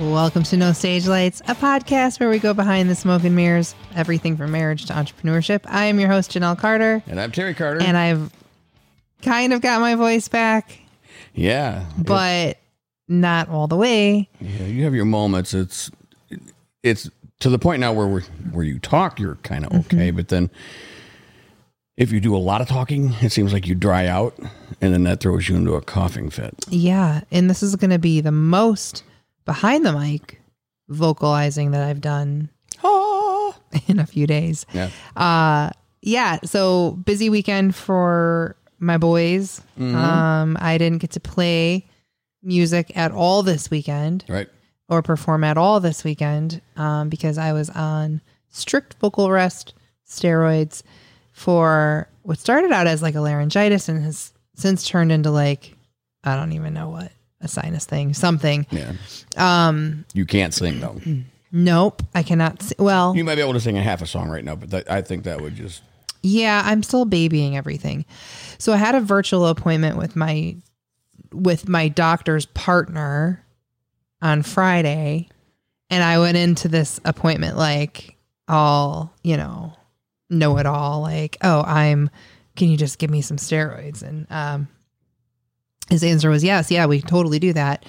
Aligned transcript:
Welcome 0.00 0.44
to 0.44 0.56
No 0.56 0.72
Stage 0.72 1.06
Lights, 1.06 1.40
a 1.42 1.54
podcast 1.54 2.20
where 2.20 2.30
we 2.30 2.38
go 2.38 2.54
behind 2.54 2.88
the 2.88 2.94
smoke 2.94 3.22
and 3.22 3.36
mirrors, 3.36 3.74
everything 3.94 4.34
from 4.34 4.50
marriage 4.50 4.86
to 4.86 4.94
entrepreneurship. 4.94 5.60
I 5.66 5.84
am 5.86 6.00
your 6.00 6.08
host, 6.08 6.30
Janelle 6.32 6.56
Carter, 6.58 7.02
And 7.06 7.20
I'm 7.20 7.30
Terry 7.30 7.52
Carter. 7.52 7.82
and 7.82 7.98
I've 7.98 8.32
kind 9.20 9.52
of 9.52 9.60
got 9.60 9.82
my 9.82 9.96
voice 9.96 10.26
back, 10.28 10.78
yeah, 11.34 11.84
but 11.98 12.56
not 13.08 13.50
all 13.50 13.66
the 13.66 13.76
way. 13.76 14.30
yeah, 14.40 14.64
you 14.64 14.84
have 14.84 14.94
your 14.94 15.04
moments. 15.04 15.52
It's 15.52 15.90
it's 16.82 17.10
to 17.40 17.50
the 17.50 17.58
point 17.58 17.80
now 17.80 17.92
where 17.92 18.06
we 18.06 18.22
where 18.52 18.64
you 18.64 18.78
talk, 18.78 19.20
you're 19.20 19.34
kind 19.36 19.66
of 19.66 19.70
Mm-hmm. 19.72 19.96
okay, 19.96 20.10
but 20.12 20.28
then 20.28 20.48
if 21.98 22.10
you 22.10 22.20
do 22.20 22.34
a 22.34 22.38
lot 22.38 22.62
of 22.62 22.68
talking, 22.68 23.12
it 23.20 23.32
seems 23.32 23.52
like 23.52 23.66
you 23.66 23.74
dry 23.74 24.06
out, 24.06 24.34
and 24.80 24.94
then 24.94 25.04
that 25.04 25.20
throws 25.20 25.46
you 25.50 25.56
into 25.56 25.74
a 25.74 25.82
coughing 25.82 26.30
fit. 26.30 26.54
Yeah. 26.70 27.20
And 27.30 27.50
this 27.50 27.62
is 27.62 27.76
going 27.76 27.90
to 27.90 27.98
be 27.98 28.22
the 28.22 28.32
most 28.32 29.04
behind 29.50 29.84
the 29.84 29.92
mic 29.92 30.40
vocalizing 30.88 31.72
that 31.72 31.82
I've 31.82 32.00
done 32.00 32.50
Ah. 32.84 33.54
in 33.88 33.98
a 33.98 34.06
few 34.06 34.26
days. 34.26 34.64
Yeah, 34.72 34.90
Uh 35.16 35.70
yeah, 36.02 36.38
so 36.44 36.92
busy 36.92 37.28
weekend 37.30 37.74
for 37.74 38.56
my 38.78 38.96
boys. 38.98 39.60
Um 39.78 40.56
I 40.60 40.78
didn't 40.78 40.98
get 40.98 41.10
to 41.12 41.20
play 41.20 41.86
music 42.42 42.96
at 42.96 43.10
all 43.12 43.42
this 43.42 43.70
weekend 43.70 44.24
right. 44.28 44.48
or 44.88 45.02
perform 45.02 45.42
at 45.44 45.58
all 45.58 45.80
this 45.80 46.04
weekend 46.04 46.62
um 46.76 47.08
because 47.08 47.36
I 47.36 47.52
was 47.52 47.68
on 47.70 48.20
strict 48.48 48.94
vocal 49.00 49.30
rest 49.30 49.74
steroids 50.08 50.82
for 51.32 52.08
what 52.22 52.38
started 52.38 52.72
out 52.72 52.86
as 52.86 53.02
like 53.02 53.14
a 53.16 53.20
laryngitis 53.20 53.88
and 53.88 54.02
has 54.04 54.32
since 54.54 54.86
turned 54.88 55.10
into 55.12 55.30
like 55.30 55.74
I 56.24 56.36
don't 56.36 56.52
even 56.52 56.72
know 56.74 56.88
what 56.88 57.10
a 57.40 57.48
sinus 57.48 57.84
thing, 57.86 58.14
something. 58.14 58.66
Yeah, 58.70 58.92
Um 59.36 60.04
you 60.14 60.26
can't 60.26 60.52
sing 60.54 60.80
though. 60.80 61.00
nope, 61.52 62.02
I 62.14 62.22
cannot 62.22 62.62
s- 62.62 62.74
well, 62.78 63.16
You 63.16 63.24
might 63.24 63.36
be 63.36 63.40
able 63.42 63.54
to 63.54 63.60
sing 63.60 63.76
a 63.78 63.82
half 63.82 64.02
a 64.02 64.06
song 64.06 64.28
right 64.28 64.44
now, 64.44 64.56
but 64.56 64.70
that, 64.70 64.90
I 64.90 65.00
think 65.02 65.24
that 65.24 65.40
would 65.40 65.54
just 65.56 65.82
Yeah, 66.22 66.62
I'm 66.64 66.82
still 66.82 67.04
babying 67.06 67.56
everything. 67.56 68.04
So 68.58 68.72
I 68.72 68.76
had 68.76 68.94
a 68.94 69.00
virtual 69.00 69.46
appointment 69.46 69.96
with 69.96 70.16
my 70.16 70.56
with 71.32 71.68
my 71.68 71.88
doctor's 71.88 72.46
partner 72.46 73.44
on 74.20 74.42
Friday 74.42 75.28
and 75.88 76.02
I 76.04 76.18
went 76.18 76.36
into 76.36 76.68
this 76.68 77.00
appointment 77.04 77.56
like 77.56 78.16
all, 78.48 79.12
you 79.22 79.36
know, 79.36 79.72
know 80.28 80.58
it 80.58 80.66
all 80.66 81.00
like, 81.00 81.36
"Oh, 81.42 81.62
I'm 81.62 82.10
can 82.56 82.68
you 82.68 82.76
just 82.76 82.98
give 82.98 83.10
me 83.10 83.22
some 83.22 83.38
steroids?" 83.38 84.02
And 84.02 84.26
um 84.30 84.68
his 85.90 86.04
answer 86.04 86.30
was, 86.30 86.44
"Yes, 86.44 86.70
yeah, 86.70 86.86
we 86.86 87.00
totally 87.00 87.38
do 87.38 87.52
that." 87.52 87.84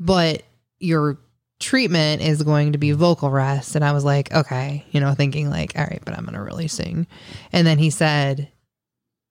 But 0.00 0.42
your 0.78 1.18
treatment 1.62 2.22
is 2.22 2.42
going 2.42 2.72
to 2.72 2.78
be 2.78 2.90
vocal 2.92 3.30
rest. 3.30 3.76
And 3.76 3.84
i 3.84 3.92
was 3.92 4.04
like 4.04 4.34
okay 4.34 4.84
you 4.90 5.00
know 5.00 5.14
thinking 5.14 5.48
like 5.48 5.78
all 5.78 5.84
right 5.84 6.02
but 6.04 6.18
i'm 6.18 6.24
gonna 6.24 6.42
really 6.42 6.68
sing. 6.68 7.06
And 7.52 7.66
then 7.66 7.78
he 7.78 7.88
said 7.88 8.50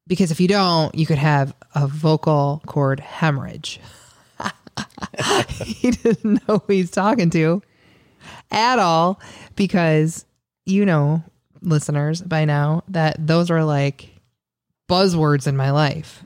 because 0.07 0.31
if 0.31 0.39
you 0.39 0.47
don't 0.47 0.95
you 0.95 1.05
could 1.05 1.17
have 1.17 1.53
a 1.75 1.87
vocal 1.87 2.63
cord 2.65 2.99
hemorrhage. 2.99 3.79
He 5.63 5.91
didn't 5.91 6.47
know 6.47 6.59
who 6.59 6.73
he's 6.73 6.91
talking 6.91 7.29
to 7.31 7.61
at 8.49 8.79
all 8.79 9.19
because 9.55 10.25
you 10.65 10.85
know 10.85 11.23
listeners 11.61 12.21
by 12.21 12.45
now 12.45 12.83
that 12.87 13.15
those 13.19 13.51
are 13.51 13.65
like 13.65 14.09
buzzwords 14.89 15.45
in 15.45 15.57
my 15.57 15.71
life 15.71 16.23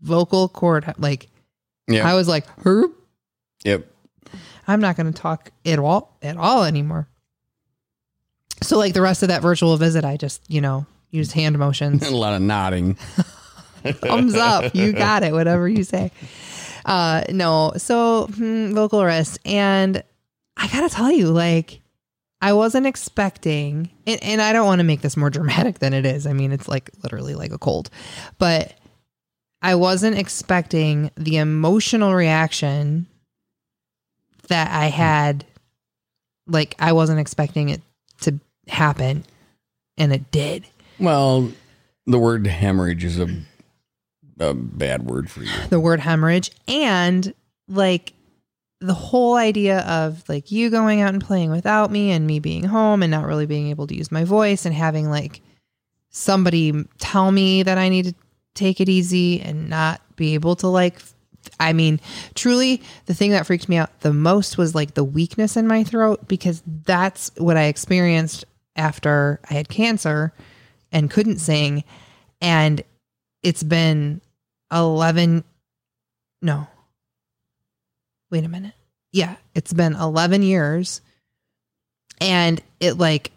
vocal 0.00 0.48
cord 0.48 0.92
like 0.98 1.28
yeah, 1.88 2.08
i 2.08 2.14
was 2.14 2.28
like 2.28 2.46
herb 2.64 2.90
yep. 3.64 3.86
I'm 4.68 4.80
not 4.80 4.96
going 4.96 5.12
to 5.12 5.18
talk 5.18 5.50
at 5.64 5.78
all 5.78 6.16
at 6.22 6.36
all 6.36 6.64
anymore. 6.64 7.08
So 8.62 8.78
like 8.78 8.94
the 8.94 9.02
rest 9.02 9.22
of 9.22 9.28
that 9.28 9.42
virtual 9.42 9.76
visit, 9.76 10.04
I 10.04 10.16
just 10.16 10.42
you 10.48 10.60
know 10.60 10.86
used 11.10 11.32
hand 11.32 11.58
motions, 11.58 12.06
a 12.08 12.16
lot 12.16 12.34
of 12.34 12.42
nodding. 12.42 12.94
thumbs 13.84 14.34
up, 14.34 14.74
you 14.74 14.92
got 14.92 15.22
it, 15.22 15.32
whatever 15.32 15.68
you 15.68 15.84
say. 15.84 16.10
Uh, 16.84 17.22
no, 17.30 17.72
so 17.76 18.26
hmm, 18.26 18.72
vocal 18.74 19.04
rest, 19.04 19.38
and 19.44 20.02
I 20.56 20.68
gotta 20.68 20.88
tell 20.88 21.12
you, 21.12 21.28
like 21.28 21.80
I 22.40 22.52
wasn't 22.52 22.86
expecting, 22.86 23.90
and, 24.06 24.22
and 24.22 24.42
I 24.42 24.52
don't 24.52 24.66
want 24.66 24.80
to 24.80 24.84
make 24.84 25.02
this 25.02 25.16
more 25.16 25.30
dramatic 25.30 25.78
than 25.78 25.92
it 25.92 26.06
is. 26.06 26.26
I 26.26 26.32
mean, 26.32 26.50
it's 26.50 26.66
like 26.68 26.90
literally 27.02 27.34
like 27.34 27.52
a 27.52 27.58
cold, 27.58 27.90
but 28.38 28.74
I 29.62 29.74
wasn't 29.74 30.18
expecting 30.18 31.10
the 31.16 31.38
emotional 31.38 32.14
reaction 32.14 33.06
that 34.48 34.70
I 34.70 34.90
hmm. 34.90 34.96
had. 34.96 35.44
Like 36.48 36.76
I 36.78 36.92
wasn't 36.92 37.18
expecting 37.18 37.70
it 37.70 37.82
to 38.20 38.38
happen, 38.68 39.24
and 39.98 40.12
it 40.12 40.30
did. 40.30 40.64
Well, 41.00 41.50
the 42.06 42.18
word 42.18 42.46
hemorrhage 42.46 43.04
is 43.04 43.18
a 43.18 43.26
a 44.38 44.54
bad 44.54 45.06
word 45.06 45.30
for 45.30 45.42
you. 45.42 45.50
the 45.70 45.80
word 45.80 45.98
hemorrhage 45.98 46.50
and 46.68 47.32
like 47.68 48.12
the 48.80 48.94
whole 48.94 49.36
idea 49.36 49.80
of 49.80 50.22
like 50.28 50.52
you 50.52 50.68
going 50.70 51.00
out 51.00 51.14
and 51.14 51.24
playing 51.24 51.50
without 51.50 51.90
me 51.90 52.10
and 52.10 52.26
me 52.26 52.38
being 52.38 52.64
home 52.64 53.02
and 53.02 53.10
not 53.10 53.24
really 53.24 53.46
being 53.46 53.68
able 53.68 53.86
to 53.86 53.96
use 53.96 54.12
my 54.12 54.24
voice 54.24 54.66
and 54.66 54.74
having 54.74 55.08
like 55.08 55.40
somebody 56.10 56.84
tell 56.98 57.32
me 57.32 57.62
that 57.62 57.78
I 57.78 57.88
need 57.88 58.04
to 58.06 58.14
take 58.56 58.80
it 58.80 58.88
easy 58.88 59.40
and 59.40 59.68
not 59.68 60.00
be 60.16 60.34
able 60.34 60.56
to 60.56 60.66
like 60.66 61.00
I 61.60 61.72
mean, 61.72 62.00
truly, 62.34 62.82
the 63.06 63.14
thing 63.14 63.30
that 63.30 63.46
freaked 63.46 63.68
me 63.68 63.76
out 63.76 64.00
the 64.00 64.12
most 64.12 64.58
was 64.58 64.74
like 64.74 64.94
the 64.94 65.04
weakness 65.04 65.56
in 65.56 65.66
my 65.66 65.84
throat 65.84 66.26
because 66.28 66.62
that's 66.84 67.30
what 67.36 67.56
I 67.56 67.64
experienced 67.64 68.44
after 68.74 69.40
I 69.48 69.54
had 69.54 69.68
cancer 69.68 70.32
and 70.92 71.10
couldn't 71.10 71.38
sing. 71.38 71.84
And 72.40 72.82
it's 73.42 73.62
been 73.62 74.20
11, 74.72 75.44
no, 76.42 76.66
wait 78.30 78.44
a 78.44 78.48
minute. 78.48 78.74
Yeah, 79.12 79.36
it's 79.54 79.72
been 79.72 79.94
11 79.94 80.42
years 80.42 81.00
and 82.20 82.60
it 82.80 82.98
like 82.98 83.30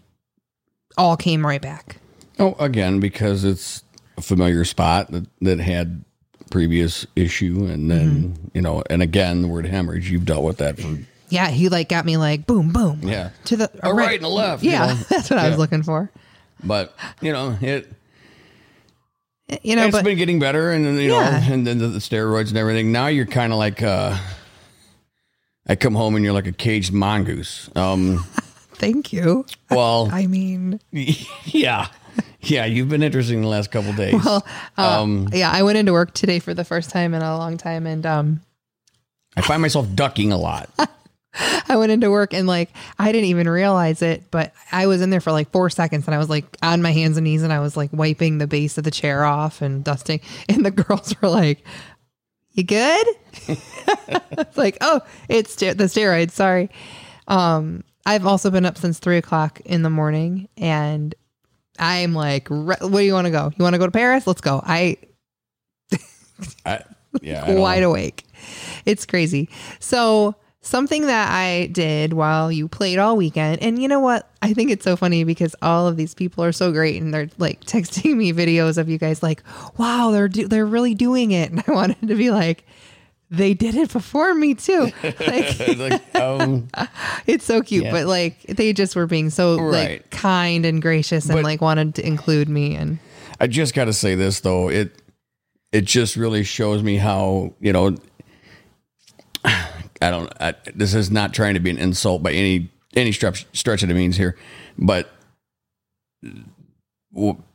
all 0.98 1.16
came 1.16 1.46
right 1.46 1.62
back. 1.62 1.98
Oh, 2.38 2.56
again, 2.60 3.00
because 3.00 3.44
it's 3.44 3.84
a 4.20 4.22
familiar 4.22 4.64
spot 4.66 5.12
that, 5.12 5.26
that 5.42 5.60
had 5.60 6.04
previous 6.52 7.06
issue, 7.16 7.66
and 7.70 7.90
then 7.90 8.10
Mm-hmm. 8.34 8.48
you 8.54 8.62
know, 8.62 8.84
and 8.90 9.02
again, 9.02 9.42
the 9.42 9.48
word 9.48 9.66
hemorrhage. 9.66 10.10
You've 10.12 10.26
dealt 10.26 10.44
with 10.44 10.58
that 10.58 10.80
for 10.80 10.98
Yeah, 11.30 11.50
he 11.50 11.70
like 11.70 11.90
got 11.90 12.06
me 12.06 12.18
like 12.18 12.46
boom, 12.48 12.72
boom. 12.72 13.02
yeah, 13.04 13.30
To 13.46 13.58
the 13.58 13.70
a 13.84 13.94
right, 13.94 14.16
and 14.18 14.26
a 14.26 14.30
left. 14.30 14.64
you 14.64 14.72
Yeah, 14.72 14.88
know. 14.88 14.96
that's 15.10 15.30
what 15.30 15.40
I 15.40 15.48
was 15.50 15.58
looking 15.58 15.84
for. 15.84 16.12
But 16.64 16.94
you 17.22 17.32
know, 17.32 17.58
it 17.62 17.88
You 19.64 19.76
know, 19.76 19.86
it's 19.86 19.92
but 19.94 20.04
been 20.04 20.18
getting 20.18 20.40
better, 20.40 20.72
and 20.72 20.86
then, 20.86 20.96
you 20.96 21.10
Yeah. 21.10 21.40
know, 21.48 21.54
and 21.54 21.66
then 21.66 21.78
the, 21.78 21.88
the 21.88 22.00
steroids 22.00 22.50
and 22.50 22.58
everything. 22.58 22.92
Now 22.92 23.08
you're 23.08 23.26
kind 23.26 23.52
of 23.54 23.60
like, 23.60 23.82
uh 23.82 24.18
I 25.68 25.76
come 25.76 25.94
home 25.94 26.16
and 26.16 26.26
you're 26.26 26.34
like 26.34 26.48
a 26.48 26.52
caged 26.52 26.92
mongoose. 26.92 27.70
Um, 27.76 28.18
thank 28.74 29.14
you. 29.14 29.46
well, 29.70 30.10
I 30.12 30.26
mean, 30.26 30.80
yeah, 31.46 31.88
yeah, 32.42 32.66
you've 32.66 32.90
been 32.90 33.04
interesting 33.04 33.42
the 33.42 33.48
last 33.48 33.72
couple 33.72 33.94
days. 33.94 34.14
well, 34.24 34.46
uh, 34.78 35.02
Um, 35.02 35.30
yeah, 35.34 35.52
I 35.52 35.64
went 35.64 35.78
into 35.78 35.92
work 35.92 36.14
today 36.14 36.40
for 36.40 36.54
the 36.54 36.64
first 36.64 36.90
time 36.90 37.14
in 37.14 37.22
a 37.22 37.38
long 37.38 37.58
time, 37.58 37.86
and 37.86 38.06
um, 38.06 38.42
I 39.36 39.42
find 39.42 39.62
myself 39.62 39.88
ducking 39.96 40.32
a 40.32 40.38
lot. 40.38 40.70
I 41.70 41.76
went 41.78 41.92
into 41.92 42.10
work 42.10 42.34
and 42.34 42.48
like 42.48 42.72
I 42.98 43.12
didn't 43.12 43.30
even 43.30 43.48
realize 43.48 44.02
it, 44.02 44.24
but 44.32 44.52
I 44.72 44.88
was 44.88 45.02
in 45.02 45.12
there 45.12 45.22
for 45.22 45.32
like 45.32 45.52
four 45.52 45.70
seconds, 45.70 46.08
and 46.08 46.16
I 46.16 46.18
was 46.18 46.30
like 46.30 46.46
on 46.64 46.82
my 46.82 46.92
hands 46.92 47.18
and 47.18 47.24
knees, 47.24 47.44
and 47.44 47.54
I 47.54 47.60
was 47.60 47.78
like 47.78 47.92
wiping 47.94 48.40
the 48.40 48.48
base 48.48 48.78
of 48.78 48.84
the 48.84 48.92
chair 48.92 49.24
off 49.24 49.62
and 49.62 49.84
dusting, 49.84 50.22
and 50.50 50.66
the 50.66 50.72
girls 50.72 51.14
were 51.22 51.30
like, 51.30 51.64
"You 52.52 52.64
good?" 52.64 53.08
it's 53.48 54.58
like, 54.58 54.78
"Oh, 54.82 55.02
it's 55.28 55.56
the 55.56 55.76
steroids." 55.76 56.32
Sorry. 56.32 56.70
Um, 57.28 57.84
I've 58.06 58.26
also 58.26 58.50
been 58.50 58.66
up 58.66 58.78
since 58.78 58.98
three 58.98 59.18
o'clock 59.18 59.62
in 59.66 59.84
the 59.84 59.90
morning, 59.92 60.50
and 60.58 61.14
I'm 61.80 62.14
like, 62.14 62.48
re- 62.50 62.76
"Where 62.82 63.02
do 63.02 63.06
you 63.06 63.14
want 63.14 63.26
to 63.26 63.32
go? 63.32 63.52
You 63.58 63.64
want 63.64 63.74
to 63.74 63.80
go 63.80 63.86
to 63.86 63.92
Paris? 63.92 64.28
Let's 64.28 64.42
go." 64.42 64.62
I 64.64 64.98
I, 66.66 66.84
yeah, 67.22 67.46
I 67.46 67.56
wide 67.56 67.84
awake. 67.84 68.26
It's 68.86 69.06
crazy. 69.06 69.50
So 69.80 70.36
something 70.62 71.08
that 71.08 71.32
I 71.32 71.68
did 71.68 72.14
while 72.14 72.52
you 72.52 72.68
played 72.68 73.00
all 73.00 73.18
weekend, 73.18 73.62
and 73.62 73.82
you 73.82 73.88
know 73.88 74.00
what? 74.00 74.30
I 74.42 74.54
think 74.54 74.72
it's 74.72 74.84
so 74.84 74.96
funny 74.96 75.24
because 75.24 75.56
all 75.62 75.88
of 75.88 75.98
these 75.98 76.14
people 76.14 76.44
are 76.44 76.52
so 76.52 76.72
great, 76.72 77.02
and 77.02 77.14
they're 77.14 77.30
like 77.38 77.62
texting 77.66 78.16
me 78.16 78.34
videos 78.34 78.78
of 78.78 78.90
you 78.90 78.98
guys, 78.98 79.24
like, 79.24 79.44
"Wow, 79.78 80.12
they're 80.12 80.28
do- 80.28 80.48
they're 80.48 80.66
really 80.66 80.96
doing 80.96 81.32
it," 81.32 81.52
and 81.52 81.64
I 81.68 81.72
wanted 81.72 82.08
to 82.08 82.16
be 82.16 82.32
like. 82.32 82.66
They 83.32 83.54
did 83.54 83.76
it 83.76 83.94
before 83.94 84.34
me 84.34 84.56
too. 84.56 84.92
Like 85.04 85.78
like, 85.78 86.16
um, 86.16 86.68
it's 87.28 87.46
so 87.46 87.62
cute, 87.62 87.84
Yeah. 87.86 87.92
but 87.92 88.06
like 88.08 88.42
they 88.44 88.74
just 88.74 88.96
were 88.96 89.06
being 89.08 89.30
so 89.30 89.56
like 89.56 90.10
kind 90.10 90.66
and 90.66 90.82
gracious 90.82 91.26
and 91.26 91.36
But- 91.36 91.44
like 91.44 91.62
wanted 91.62 91.96
to 91.96 92.06
include 92.06 92.50
me 92.50 92.76
and 92.76 92.98
I 93.40 93.48
just 93.48 93.74
got 93.74 93.86
to 93.86 93.94
say 93.94 94.16
this 94.16 94.40
though. 94.42 94.70
It 94.70 95.02
it 95.72 95.86
just 95.86 96.16
really 96.16 96.44
shows 96.44 96.82
me 96.84 96.98
how 96.98 97.54
you 97.60 97.72
know. 97.72 97.96
I 100.02 100.10
don't. 100.12 100.32
I, 100.42 100.56
this 100.76 100.94
is 100.94 101.12
not 101.12 101.34
trying 101.34 101.54
to 101.54 101.60
be 101.60 101.70
an 101.70 101.78
insult 101.78 102.24
by 102.24 102.32
any 102.32 102.70
any 102.96 103.12
stretch 103.12 103.46
stretch 103.54 103.84
of 103.84 103.90
the 103.90 103.96
means 103.96 104.18
here, 104.18 104.36
but 104.78 105.10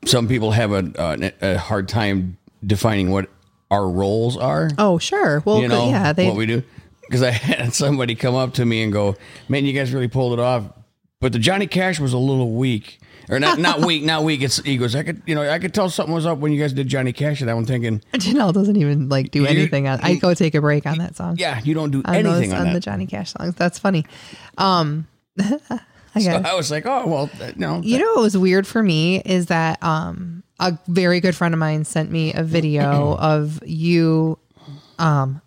some 0.07 0.29
people 0.29 0.51
have 0.51 0.73
a, 0.73 1.33
a, 1.41 1.55
a 1.55 1.59
hard 1.59 1.89
time 1.89 2.37
defining 2.67 3.11
what 3.11 3.29
our 3.75 3.89
roles 3.89 4.37
are. 4.37 4.71
Oh, 4.79 4.99
sure. 4.99 5.43
Well, 5.45 5.61
you 5.61 5.69
know 5.69 5.89
yeah, 5.89 6.13
they 6.13 6.27
what 6.27 6.37
we 6.37 6.47
do. 6.47 6.63
Because 7.03 7.23
I 7.23 7.31
had 7.33 7.75
somebody 7.75 8.15
come 8.15 8.35
up 8.35 8.55
to 8.55 8.65
me 8.65 8.83
and 8.83 8.93
go, 8.93 9.17
"Man, 9.49 9.67
you 9.67 9.73
guys 9.73 9.93
really 9.93 10.09
pulled 10.09 10.39
it 10.39 10.43
off." 10.43 10.65
But 11.21 11.33
the 11.33 11.39
Johnny 11.39 11.67
Cash 11.67 12.01
was 12.01 12.13
a 12.13 12.19
little 12.19 12.53
weak, 12.53 13.01
or 13.29 13.41
not 13.41 13.59
not 13.59 13.81
weak, 13.87 14.05
not 14.05 14.23
weak. 14.25 14.43
It's 14.43 14.59
he 14.59 14.77
goes, 14.77 14.95
I 14.95 15.03
could 15.03 15.23
you 15.27 15.35
know 15.35 15.49
I 15.51 15.59
could 15.59 15.75
tell 15.75 15.91
something 15.91 16.15
was 16.15 16.25
up 16.27 16.39
when 16.39 16.53
you 16.53 16.61
guys 16.61 16.73
did 16.73 16.87
Johnny 16.87 17.13
Cash, 17.13 17.41
and 17.41 17.51
I'm 17.51 17.67
thinking, 17.67 18.01
Janelle 18.15 18.53
doesn't 18.53 18.77
even 18.77 19.09
like 19.09 19.31
do 19.33 19.45
anything 19.45 19.89
on. 19.89 20.01
I 20.03 20.15
go 20.15 20.35
take 20.35 20.55
a 20.55 20.61
break 20.61 20.87
on 20.87 20.99
that 20.99 21.17
song. 21.17 21.37
yeah, 21.39 21.61
you 21.65 21.75
don't 21.75 21.91
do 21.91 22.03
on 22.05 22.15
anything 22.15 22.51
those, 22.51 22.61
on, 22.61 22.69
on 22.69 22.73
the. 22.75 22.81
Johnny 22.81 23.07
Cash 23.07 23.33
songs. 23.33 23.55
That's 23.57 23.79
funny. 23.79 24.07
Um, 24.57 25.07
I 26.15 26.21
So 26.21 26.31
I 26.31 26.55
was 26.55 26.71
like, 26.71 26.87
oh 26.87 27.07
well, 27.07 27.31
uh, 27.41 27.53
no, 27.57 27.81
You 27.83 27.99
know 27.99 28.13
what 28.15 28.23
was 28.23 28.39
weird 28.39 28.67
for 28.67 28.83
me 28.83 29.21
is 29.21 29.47
that 29.47 29.83
um 29.83 30.44
a 30.61 30.79
very 30.87 31.21
good 31.21 31.35
friend 31.35 31.53
of 31.55 31.59
mine 31.59 31.85
sent 31.85 32.11
me 32.11 32.33
a 32.33 32.43
video 32.43 33.17
of 33.17 33.61
you 33.67 34.39
um 34.99 35.41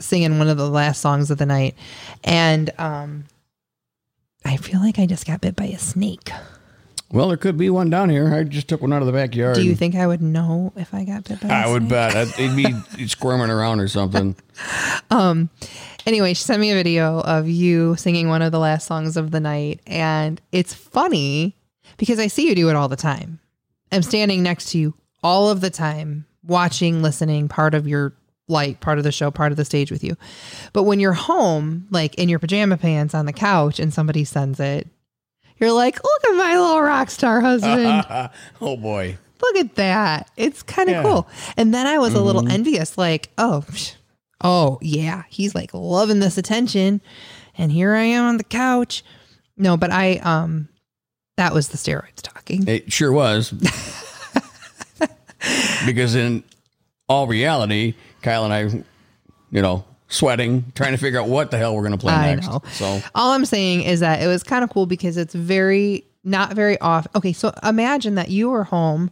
singing 0.00 0.38
one 0.38 0.48
of 0.48 0.56
the 0.56 0.68
last 0.68 1.00
songs 1.00 1.30
of 1.30 1.38
the 1.38 1.46
night 1.46 1.74
and 2.24 2.70
um 2.78 3.24
I 4.44 4.56
feel 4.56 4.80
like 4.80 4.98
I 4.98 5.04
just 5.06 5.26
got 5.26 5.42
bit 5.42 5.54
by 5.54 5.66
a 5.66 5.78
snake. 5.78 6.30
Well, 7.12 7.28
there 7.28 7.36
could 7.36 7.58
be 7.58 7.68
one 7.70 7.90
down 7.90 8.08
here. 8.08 8.32
I 8.32 8.44
just 8.44 8.68
took 8.68 8.80
one 8.80 8.92
out 8.92 9.02
of 9.02 9.06
the 9.06 9.12
backyard. 9.12 9.56
Do 9.56 9.62
you 9.64 9.74
think 9.74 9.96
I 9.96 10.06
would 10.06 10.22
know 10.22 10.72
if 10.76 10.94
I 10.94 11.04
got 11.04 11.24
bit 11.24 11.40
by 11.40 11.48
a 11.48 11.52
I 11.52 11.66
would 11.70 11.82
snake? 11.82 11.90
bet 11.90 12.38
it'd 12.38 12.56
be 12.56 13.06
squirming 13.08 13.50
around 13.50 13.80
or 13.80 13.88
something. 13.88 14.34
Um 15.10 15.50
anyway, 16.06 16.32
she 16.34 16.42
sent 16.44 16.60
me 16.60 16.70
a 16.70 16.74
video 16.74 17.20
of 17.20 17.48
you 17.48 17.96
singing 17.96 18.28
one 18.28 18.40
of 18.42 18.52
the 18.52 18.58
last 18.58 18.86
songs 18.86 19.16
of 19.18 19.30
the 19.32 19.40
night 19.40 19.80
and 19.86 20.40
it's 20.52 20.72
funny 20.72 21.54
because 21.98 22.18
I 22.18 22.28
see 22.28 22.48
you 22.48 22.54
do 22.54 22.70
it 22.70 22.76
all 22.76 22.88
the 22.88 22.96
time. 22.96 23.40
I'm 23.92 24.02
standing 24.02 24.42
next 24.42 24.70
to 24.70 24.78
you 24.78 24.94
all 25.22 25.50
of 25.50 25.60
the 25.60 25.70
time, 25.70 26.26
watching, 26.44 27.02
listening, 27.02 27.48
part 27.48 27.74
of 27.74 27.86
your 27.88 28.14
light, 28.48 28.80
part 28.80 28.98
of 28.98 29.04
the 29.04 29.12
show, 29.12 29.30
part 29.30 29.52
of 29.52 29.56
the 29.56 29.64
stage 29.64 29.90
with 29.90 30.02
you. 30.02 30.16
But 30.72 30.84
when 30.84 30.98
you're 31.00 31.12
home, 31.12 31.86
like 31.90 32.14
in 32.16 32.28
your 32.28 32.38
pajama 32.38 32.76
pants 32.78 33.14
on 33.14 33.26
the 33.26 33.32
couch 33.32 33.78
and 33.78 33.92
somebody 33.92 34.24
sends 34.24 34.58
it, 34.60 34.88
you're 35.58 35.72
like, 35.72 36.02
look 36.02 36.24
at 36.26 36.36
my 36.36 36.58
little 36.58 36.80
rock 36.82 37.10
star 37.10 37.40
husband. 37.40 38.04
oh 38.60 38.76
boy, 38.76 39.18
look 39.42 39.56
at 39.56 39.74
that. 39.76 40.30
It's 40.36 40.62
kind 40.62 40.88
of 40.88 40.94
Yeah. 40.96 41.02
cool. 41.02 41.28
And 41.56 41.72
then 41.74 41.86
I 41.86 41.98
was 41.98 42.14
a 42.14 42.20
little 42.22 42.48
envious, 42.48 42.96
like, 42.96 43.28
oh, 43.38 43.64
oh 44.42 44.78
yeah, 44.80 45.24
he's 45.28 45.54
like 45.54 45.72
loving 45.74 46.20
this 46.20 46.38
attention. 46.38 47.00
And 47.58 47.70
here 47.70 47.94
I 47.94 48.02
am 48.04 48.24
on 48.24 48.36
the 48.38 48.44
couch. 48.44 49.04
No, 49.56 49.76
but 49.76 49.90
I 49.90 50.16
um 50.18 50.68
that 51.40 51.54
was 51.54 51.68
the 51.68 51.78
steroids 51.78 52.20
talking. 52.22 52.68
it 52.68 52.92
sure 52.92 53.10
was. 53.10 53.50
because 55.86 56.14
in 56.14 56.44
all 57.08 57.26
reality, 57.26 57.94
Kyle 58.20 58.44
and 58.44 58.52
I, 58.52 58.64
you 59.50 59.62
know, 59.62 59.84
sweating, 60.08 60.70
trying 60.74 60.92
to 60.92 60.98
figure 60.98 61.18
out 61.18 61.28
what 61.28 61.50
the 61.50 61.56
hell 61.56 61.74
we're 61.74 61.82
going 61.82 61.92
to 61.92 61.98
play 61.98 62.12
I 62.12 62.34
next. 62.34 62.46
know. 62.46 62.62
So 62.72 63.00
All 63.14 63.32
I'm 63.32 63.46
saying 63.46 63.84
is 63.84 64.00
that 64.00 64.22
it 64.22 64.26
was 64.26 64.42
kind 64.42 64.62
of 64.62 64.68
cool 64.68 64.84
because 64.84 65.16
it's 65.16 65.34
very 65.34 66.04
not 66.24 66.52
very 66.52 66.78
off. 66.80 67.06
Okay, 67.14 67.32
so 67.32 67.54
imagine 67.62 68.16
that 68.16 68.28
you 68.28 68.50
were 68.50 68.64
home 68.64 69.10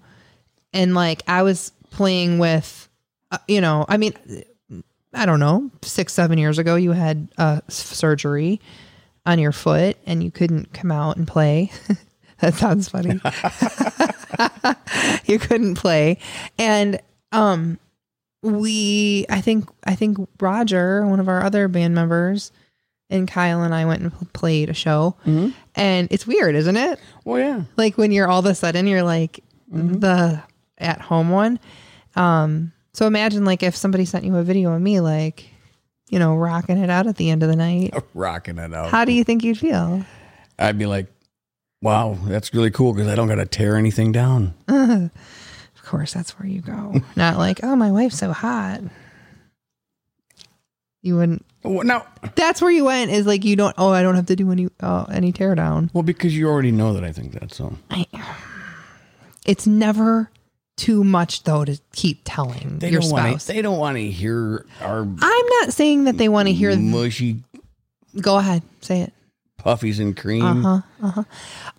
and 0.75 0.95
like 0.95 1.23
I 1.27 1.43
was 1.43 1.73
playing 1.91 2.39
with, 2.39 2.91
uh, 3.31 3.39
you 3.49 3.63
know, 3.63 3.87
I 3.89 3.97
mean, 3.97 4.13
I 5.15 5.25
don't 5.25 5.41
know, 5.41 5.71
six 5.81 6.13
seven 6.13 6.37
years 6.37 6.59
ago 6.59 6.77
you 6.77 6.93
had 6.93 7.29
uh, 7.39 7.63
surgery 7.69 8.61
on 9.25 9.39
your 9.39 9.53
foot 9.53 9.97
and 10.05 10.23
you 10.23 10.31
couldn't 10.31 10.75
come 10.75 10.93
out 10.93 11.17
and 11.17 11.27
play. 11.27 11.73
that 12.41 12.55
sounds 12.55 12.89
funny. 12.89 13.21
you 15.27 15.39
couldn't 15.39 15.75
play, 15.75 16.19
and 16.59 17.01
um, 17.33 17.79
we 18.43 19.27
I 19.29 19.41
think 19.41 19.69
I 19.85 19.95
think 19.95 20.19
Roger, 20.41 21.07
one 21.07 21.21
of 21.21 21.29
our 21.29 21.43
other 21.43 21.69
band 21.69 21.95
members, 21.95 22.53
and 23.11 23.27
Kyle 23.29 23.63
and 23.63 23.75
I 23.75 23.85
went 23.85 24.03
and 24.03 24.33
played 24.33 24.69
a 24.71 24.75
show, 24.75 25.17
and 25.75 26.09
it's 26.11 26.27
weird, 26.27 26.55
isn't 26.55 26.77
it? 26.77 27.01
well, 27.25 27.39
yeah. 27.39 27.63
Like 27.77 27.99
when 27.99 28.13
you're 28.13 28.29
all 28.29 28.41
of 28.41 28.47
a 28.47 28.55
sudden 28.55 28.87
you're 28.87 29.03
like 29.03 29.43
the 29.71 30.43
at 30.79 31.01
home 31.01 31.31
one. 31.31 31.59
Um, 32.17 32.73
so 32.93 33.07
imagine 33.07 33.45
like 33.45 33.63
if 33.63 33.77
somebody 33.77 34.05
sent 34.05 34.25
you 34.25 34.37
a 34.37 34.43
video 34.43 34.73
of 34.73 34.81
me 34.81 35.01
like, 35.01 35.49
you 36.09 36.19
know, 36.19 36.37
rocking 36.37 36.79
it 36.79 36.91
out 36.91 37.07
at 37.07 37.17
the 37.17 37.31
end 37.31 37.43
of 37.43 37.49
the 37.49 37.57
night. 37.57 37.95
Rocking 38.15 38.59
it 38.59 38.73
out. 38.73 38.91
How 38.91 39.05
do 39.05 39.13
you 39.13 39.25
think 39.25 39.45
you'd 39.45 39.59
feel? 39.59 40.05
I'd 40.59 40.79
be 40.79 40.87
like, 40.87 41.07
wow, 41.83 42.19
that's 42.27 42.53
really 42.55 42.71
cool 42.71 42.93
because 42.93 43.09
I 43.09 43.15
don't 43.15 43.29
got 43.29 43.37
to 43.37 43.47
tear 43.47 43.77
anything 43.77 44.13
down. 44.13 44.55
Of 45.81 45.91
course, 45.91 46.13
that's 46.13 46.39
where 46.39 46.47
you 46.47 46.61
go. 46.61 46.97
Not 47.17 47.39
like, 47.39 47.61
oh, 47.63 47.75
my 47.75 47.91
wife's 47.91 48.19
so 48.19 48.31
hot. 48.31 48.83
You 51.01 51.17
wouldn't. 51.17 51.47
Well, 51.63 51.83
no, 51.85 52.05
That's 52.35 52.61
where 52.61 52.71
you 52.71 52.85
went. 52.85 53.11
Is 53.11 53.27
like 53.27 53.43
you 53.43 53.57
don't. 53.57 53.75
Oh, 53.79 53.91
I 53.91 54.03
don't 54.03 54.15
have 54.15 54.27
to 54.27 54.37
do 54.37 54.51
any 54.53 54.69
uh, 54.81 55.07
any 55.11 55.33
teardown. 55.33 55.89
well, 55.95 56.03
because 56.03 56.37
you 56.37 56.47
already 56.47 56.73
know 56.73 56.93
that 56.93 57.05
I 57.05 57.13
think 57.13 57.33
that. 57.41 57.55
So 57.55 57.75
I, 57.91 58.07
It's 59.47 59.67
never 59.67 60.31
too 60.77 61.05
much 61.05 61.45
though 61.45 61.65
to 61.65 61.81
keep 61.95 62.21
telling 62.25 62.81
they 62.81 62.91
your 62.91 63.01
don't 63.01 63.11
want 63.11 63.27
spouse. 63.29 63.47
to. 63.47 63.53
They 63.55 63.63
don't 63.63 63.79
want 63.79 63.97
to 63.97 64.11
hear 64.11 64.67
our 64.83 65.01
I'm 65.01 65.47
not 65.63 65.73
saying 65.73 66.05
that 66.05 66.19
they 66.19 66.29
want 66.29 66.49
to 66.49 66.53
hear. 66.53 66.77
mushy 66.77 67.43
go 68.21 68.37
ahead, 68.37 68.63
say 68.83 69.01
it. 69.03 69.13
Puffies 69.59 70.01
and 70.01 70.17
cream. 70.17 70.45
Uh 70.45 70.63
huh. 70.63 70.81
Uh 71.03 71.11
huh. 71.11 71.25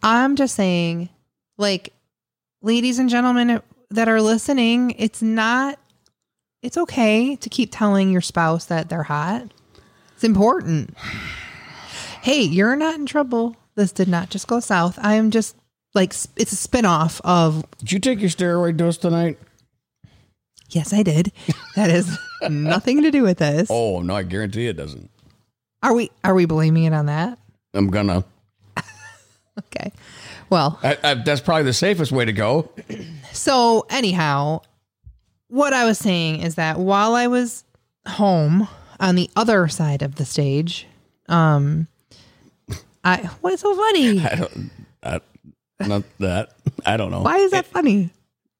I'm 0.03 0.35
just 0.35 0.55
saying, 0.55 1.09
like, 1.57 1.93
ladies 2.61 2.99
and 2.99 3.09
gentlemen 3.09 3.61
that 3.89 4.07
are 4.09 4.21
listening, 4.21 4.91
it's 4.97 5.21
not. 5.21 5.79
It's 6.61 6.77
okay 6.77 7.37
to 7.37 7.49
keep 7.49 7.69
telling 7.71 8.11
your 8.11 8.21
spouse 8.21 8.65
that 8.65 8.89
they're 8.89 9.03
hot. 9.03 9.43
It's 10.15 10.23
important. 10.23 10.95
Hey, 12.21 12.41
you're 12.41 12.75
not 12.75 12.95
in 12.95 13.05
trouble. 13.05 13.55
This 13.75 13.93
did 13.93 14.09
not 14.09 14.29
just 14.29 14.45
go 14.45 14.59
south. 14.59 14.99
I 15.01 15.13
am 15.13 15.31
just 15.31 15.55
like 15.95 16.09
it's 16.35 16.51
a 16.51 16.55
spin-off 16.57 17.21
of 17.23 17.63
Did 17.77 17.93
you 17.93 17.99
take 17.99 18.19
your 18.19 18.29
steroid 18.29 18.75
dose 18.75 18.97
tonight? 18.97 19.39
yes, 20.69 20.91
I 20.93 21.01
did. 21.01 21.31
That 21.77 21.89
has 21.89 22.19
nothing 22.49 23.03
to 23.03 23.09
do 23.09 23.23
with 23.23 23.37
this. 23.37 23.69
Oh 23.71 24.01
no, 24.01 24.15
I 24.17 24.23
guarantee 24.23 24.67
it 24.67 24.75
doesn't. 24.75 25.09
Are 25.81 25.93
we 25.93 26.11
are 26.25 26.33
we 26.35 26.43
blaming 26.43 26.83
it 26.83 26.93
on 26.93 27.05
that? 27.05 27.39
I'm 27.73 27.89
gonna. 27.89 28.23
Okay. 29.59 29.91
Well, 30.49 30.79
I, 30.81 30.97
I, 31.03 31.13
that's 31.15 31.41
probably 31.41 31.63
the 31.63 31.73
safest 31.73 32.13
way 32.13 32.23
to 32.23 32.31
go. 32.31 32.69
So, 33.33 33.85
anyhow, 33.89 34.61
what 35.49 35.73
I 35.73 35.83
was 35.83 35.97
saying 35.97 36.41
is 36.41 36.55
that 36.55 36.79
while 36.79 37.13
I 37.13 37.27
was 37.27 37.65
home 38.07 38.69
on 39.01 39.15
the 39.15 39.29
other 39.35 39.67
side 39.67 40.01
of 40.01 40.15
the 40.15 40.23
stage, 40.23 40.87
um, 41.27 41.87
I 43.03 43.17
what's 43.41 43.61
so 43.61 43.75
funny? 43.75 44.19
I 44.25 44.35
don't. 44.35 44.71
I, 45.03 45.19
not 45.85 46.03
that. 46.19 46.53
I 46.85 46.95
don't 46.95 47.11
know. 47.11 47.21
Why 47.21 47.37
is 47.37 47.51
that 47.51 47.65
funny? 47.65 48.11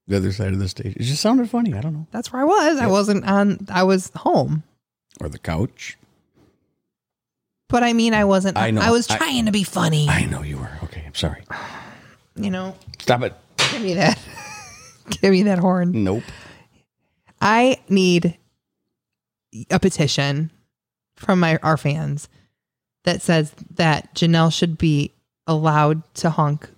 The 0.08 0.18
other 0.18 0.32
side 0.34 0.51
of 0.51 0.60
the 0.60 0.68
stage. 0.68 0.96
It 0.98 1.04
just 1.04 1.22
sounded 1.22 1.50
funny. 1.50 1.74
I 1.74 1.82
don't 1.82 1.94
know. 1.94 2.08
That's 2.12 2.34
where 2.34 2.42
I 2.42 2.46
was. 2.46 2.78
I 2.80 2.88
wasn't 2.88 3.25
on. 3.25 3.68
I 3.70 3.84
was 3.84 4.12
home, 4.16 4.63
Or 5.22 5.30
the 5.30 5.39
couch. 5.39 5.98
But 7.70 7.84
I 7.84 7.94
mean, 7.94 8.14
I 8.14 8.26
wasn't. 8.26 8.58
I 8.58 8.72
know. 8.72 8.82
I 8.82 8.92
was 8.92 9.10
I- 9.10 9.18
trying 9.18 9.46
to 9.46 9.52
be 9.52 9.64
funny. 9.64 10.08
I 10.10 10.26
know 10.26 10.42
you 10.44 10.58
were. 10.58 10.72
Okay, 10.84 11.04
I'm 11.06 11.16
sorry. 11.16 11.44
you 12.36 12.50
know, 12.52 12.76
Stop 13.00 13.22
it. 13.24 13.34
give 13.72 13.82
me 13.82 13.94
that. 13.96 14.20
give 15.22 15.32
me 15.32 15.44
that 15.44 15.60
horn. 15.60 16.04
Nope. 16.04 16.24
I 17.42 17.78
need 17.88 18.38
a 19.72 19.80
petition 19.80 20.52
from 21.16 21.40
my 21.40 21.58
our 21.64 21.78
fans 21.78 22.28
that 23.06 23.22
says 23.22 23.54
that 23.76 24.14
Janelle 24.14 24.54
should 24.54 24.78
be 24.78 25.14
allowed 25.48 26.04
to 26.16 26.30
honk 26.30 26.70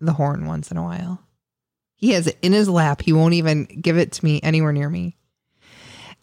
the 0.00 0.12
horn 0.12 0.46
once 0.46 0.70
in 0.70 0.76
a 0.76 0.82
while. 0.82 1.20
He 1.96 2.10
has 2.10 2.26
it 2.26 2.38
in 2.42 2.52
his 2.52 2.68
lap. 2.68 3.00
He 3.02 3.12
won't 3.12 3.34
even 3.34 3.64
give 3.64 3.96
it 3.96 4.12
to 4.12 4.24
me 4.24 4.40
anywhere 4.42 4.72
near 4.72 4.88
me. 4.90 5.16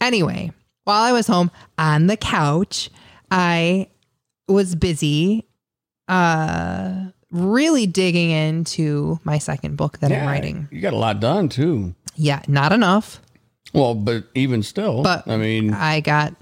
Anyway, 0.00 0.52
while 0.84 1.02
I 1.02 1.12
was 1.12 1.26
home 1.26 1.50
on 1.78 2.06
the 2.06 2.16
couch, 2.16 2.90
I 3.30 3.88
was 4.50 4.74
busy 4.74 5.46
uh 6.08 7.06
really 7.30 7.86
digging 7.86 8.30
into 8.30 9.20
my 9.24 9.38
second 9.38 9.76
book 9.76 9.98
that 10.00 10.10
I'm 10.10 10.26
writing. 10.26 10.68
You 10.70 10.80
got 10.80 10.92
a 10.92 10.98
lot 10.98 11.20
done 11.20 11.48
too. 11.48 11.94
Yeah, 12.16 12.42
not 12.48 12.72
enough. 12.72 13.20
Well, 13.72 13.94
but 13.94 14.24
even 14.34 14.62
still, 14.62 15.02
But 15.02 15.28
I 15.28 15.36
mean, 15.36 15.72
I 15.72 16.00
got 16.00 16.34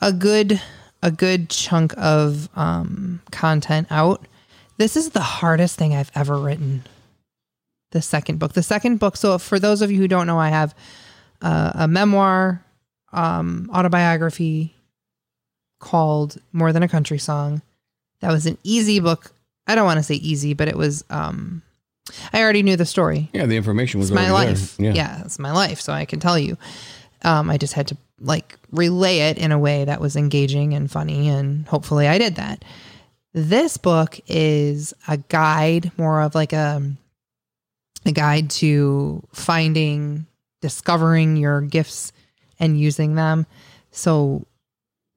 a 0.00 0.12
good 0.12 0.60
a 1.02 1.10
good 1.10 1.48
chunk 1.48 1.94
of 1.96 2.48
um, 2.56 3.22
content 3.30 3.86
out. 3.90 4.26
This 4.76 4.96
is 4.96 5.10
the 5.10 5.20
hardest 5.20 5.78
thing 5.78 5.94
I've 5.94 6.10
ever 6.14 6.38
written. 6.38 6.84
The 7.92 8.02
second 8.02 8.38
book. 8.38 8.52
The 8.52 8.62
second 8.62 8.98
book. 8.98 9.16
So 9.16 9.38
for 9.38 9.58
those 9.58 9.82
of 9.82 9.90
you 9.90 9.98
who 9.98 10.08
don't 10.08 10.26
know, 10.26 10.38
I 10.38 10.48
have 10.48 10.74
uh, 11.42 11.72
a 11.74 11.88
memoir, 11.88 12.64
um, 13.12 13.70
autobiography, 13.74 14.74
called 15.80 16.40
More 16.52 16.72
Than 16.72 16.82
a 16.84 16.88
Country 16.88 17.18
Song. 17.18 17.62
That 18.20 18.30
was 18.30 18.46
an 18.46 18.56
easy 18.62 19.00
book. 19.00 19.32
I 19.66 19.74
don't 19.74 19.84
want 19.86 19.98
to 19.98 20.02
say 20.04 20.14
easy, 20.14 20.54
but 20.54 20.68
it 20.68 20.76
was 20.76 21.04
um 21.10 21.62
I 22.32 22.40
already 22.42 22.62
knew 22.62 22.76
the 22.76 22.86
story. 22.86 23.28
Yeah, 23.32 23.46
the 23.46 23.56
information 23.56 23.98
was 24.00 24.10
my 24.12 24.30
life. 24.30 24.76
there. 24.76 24.92
Yeah. 24.94 25.22
it's 25.24 25.38
my 25.38 25.52
life, 25.52 25.80
so 25.80 25.92
I 25.92 26.04
can 26.04 26.20
tell 26.20 26.38
you. 26.38 26.56
Um 27.22 27.50
I 27.50 27.56
just 27.58 27.72
had 27.74 27.88
to 27.88 27.96
like 28.20 28.58
relay 28.70 29.18
it 29.30 29.38
in 29.38 29.50
a 29.50 29.58
way 29.58 29.84
that 29.84 30.00
was 30.00 30.14
engaging 30.14 30.74
and 30.74 30.90
funny 30.90 31.28
and 31.28 31.66
hopefully 31.66 32.06
I 32.06 32.18
did 32.18 32.36
that. 32.36 32.64
This 33.32 33.76
book 33.76 34.18
is 34.26 34.92
a 35.08 35.16
guide, 35.16 35.92
more 35.96 36.20
of 36.22 36.34
like 36.34 36.52
a 36.52 36.82
a 38.06 38.12
guide 38.12 38.50
to 38.50 39.22
finding, 39.32 40.26
discovering 40.60 41.36
your 41.36 41.60
gifts 41.60 42.12
and 42.58 42.78
using 42.80 43.14
them. 43.14 43.46
So 43.92 44.46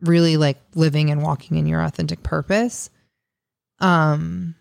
really 0.04 0.38
like 0.38 0.58
living 0.76 1.10
and 1.10 1.24
walking 1.24 1.58
in 1.58 1.66
your 1.66 1.82
authentic 1.82 2.24
purpose. 2.24 2.90
Um 3.80 4.56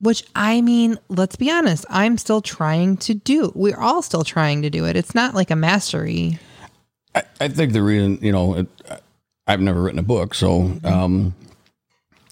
which 0.00 0.22
I 0.34 0.60
mean, 0.60 0.96
let's 1.08 1.36
be 1.36 1.50
honest, 1.50 1.84
I'm 1.90 2.18
still 2.18 2.40
trying 2.40 2.98
to 2.98 3.14
do. 3.14 3.50
We're 3.54 3.80
all 3.80 4.02
still 4.02 4.22
trying 4.22 4.62
to 4.62 4.70
do 4.70 4.86
it. 4.86 4.96
It's 4.96 5.14
not 5.14 5.34
like 5.34 5.50
a 5.50 5.56
mastery. 5.56 6.38
I, 7.14 7.22
I 7.40 7.48
think 7.48 7.72
the 7.72 7.82
reason, 7.82 8.18
you 8.22 8.30
know, 8.30 8.54
it, 8.54 8.68
I've 9.46 9.60
never 9.60 9.82
written 9.82 9.98
a 9.98 10.04
book, 10.04 10.34
so 10.34 10.78
um, 10.84 11.34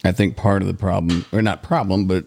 I 0.05 0.13
think 0.13 0.37
part 0.37 0.63
of 0.63 0.69
the 0.69 0.75
problem, 0.75 1.25
or 1.33 1.43
not 1.43 1.63
problem, 1.63 2.07
but 2.07 2.27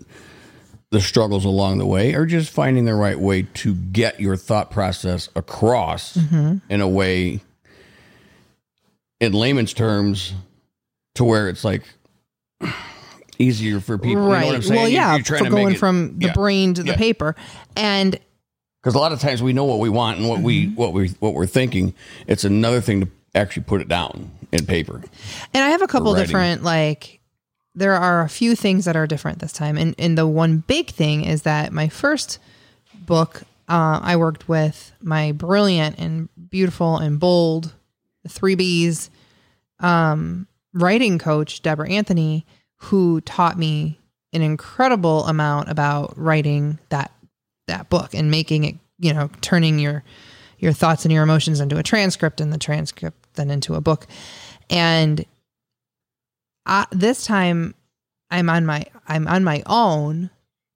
the 0.91 0.99
struggles 0.99 1.45
along 1.45 1.77
the 1.77 1.85
way 1.85 2.15
are 2.15 2.25
just 2.25 2.49
finding 2.51 2.85
the 2.85 2.95
right 2.95 3.19
way 3.19 3.43
to 3.43 3.75
get 3.75 4.19
your 4.19 4.35
thought 4.35 4.71
process 4.71 5.29
across 5.35 6.17
in 6.69 6.81
a 6.81 6.87
way, 6.87 7.39
in 9.19 9.33
layman's 9.33 9.73
terms, 9.73 10.33
to 11.15 11.23
where 11.23 11.49
it's 11.49 11.63
like 11.63 11.83
easier 13.37 13.79
for 13.79 13.97
people. 13.97 14.23
You 14.23 14.29
know 14.39 14.45
what 14.47 14.55
I'm 14.55 14.61
saying? 14.61 14.79
Well, 14.79 14.89
You- 14.89 14.95
yeah, 14.95 15.17
for 15.19 15.49
going 15.49 15.73
it- 15.75 15.79
from 15.79 16.19
the 16.19 16.27
yeah. 16.27 16.33
brain 16.33 16.73
to 16.73 16.83
the 16.83 16.91
Yeah. 16.91 16.97
paper. 16.97 17.35
And 17.75 18.19
because 18.81 18.95
a 18.95 18.99
lot 18.99 19.11
of 19.11 19.19
times 19.19 19.41
we 19.41 19.53
know 19.53 19.65
what 19.65 19.79
we 19.79 19.89
want 19.89 20.19
and 20.19 20.27
what 20.29 20.41
we 20.41 20.65
Mm-hmm. 20.67 20.75
what 20.75 20.93
we 20.93 21.09
what 21.19 21.33
we're 21.33 21.45
thinking. 21.45 21.93
It's 22.27 22.43
another 22.43 22.81
thing 22.81 23.01
to 23.01 23.07
actually 23.35 23.63
put 23.63 23.81
it 23.81 23.87
down 23.87 24.31
in 24.51 24.65
paper. 24.65 25.01
And 25.53 25.63
I 25.63 25.69
have 25.69 25.81
a 25.81 25.87
couple 25.87 26.13
different 26.15 26.63
like 26.63 27.19
there 27.75 27.95
are 27.95 28.21
a 28.23 28.29
few 28.29 28.55
things 28.55 28.85
that 28.85 28.95
are 28.95 29.07
different 29.07 29.39
this 29.39 29.51
time. 29.53 29.77
And 29.77 29.95
and 29.97 30.17
the 30.17 30.27
one 30.27 30.63
big 30.67 30.89
thing 30.91 31.23
is 31.23 31.43
that 31.43 31.71
my 31.71 31.87
first 31.89 32.39
book, 33.05 33.43
uh, 33.67 33.99
I 34.01 34.15
worked 34.15 34.47
with 34.49 34.91
my 35.01 35.31
brilliant 35.31 35.97
and 35.99 36.29
beautiful 36.49 36.97
and 36.97 37.19
bold 37.19 37.73
three 38.27 38.55
B's 38.55 39.09
um, 39.79 40.47
writing 40.73 41.19
coach, 41.19 41.61
Deborah 41.61 41.89
Anthony, 41.89 42.45
who 42.77 43.21
taught 43.21 43.57
me 43.57 43.99
an 44.33 44.41
incredible 44.41 45.25
amount 45.25 45.69
about 45.69 46.17
writing 46.17 46.79
that 46.89 47.11
that 47.67 47.89
book 47.89 48.13
and 48.13 48.31
making 48.31 48.63
it, 48.63 48.75
you 48.97 49.13
know, 49.13 49.29
turning 49.41 49.79
your 49.79 50.03
your 50.57 50.73
thoughts 50.73 51.05
and 51.05 51.13
your 51.13 51.23
emotions 51.23 51.59
into 51.59 51.77
a 51.77 51.83
transcript 51.83 52.41
and 52.41 52.51
the 52.51 52.57
transcript 52.57 53.33
then 53.35 53.49
into 53.49 53.75
a 53.75 53.81
book. 53.81 54.07
And 54.69 55.25
I, 56.65 56.85
this 56.91 57.25
time 57.25 57.73
I'm 58.29 58.49
on 58.49 58.65
my 58.65 58.85
I'm 59.07 59.27
on 59.27 59.43
my 59.43 59.63
own 59.65 60.29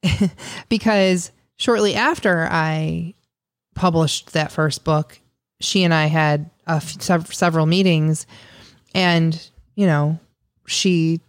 because 0.69 1.31
shortly 1.57 1.95
after 1.95 2.47
I 2.49 3.13
published 3.75 4.33
that 4.33 4.51
first 4.51 4.83
book, 4.83 5.19
she 5.63 5.83
and 5.83 5.93
I 5.93 6.05
had 6.05 6.49
a 6.67 6.73
f- 6.75 7.33
several 7.33 7.65
meetings, 7.65 8.27
and 8.93 9.39
you 9.75 9.85
know, 9.87 10.19
she 10.67 11.21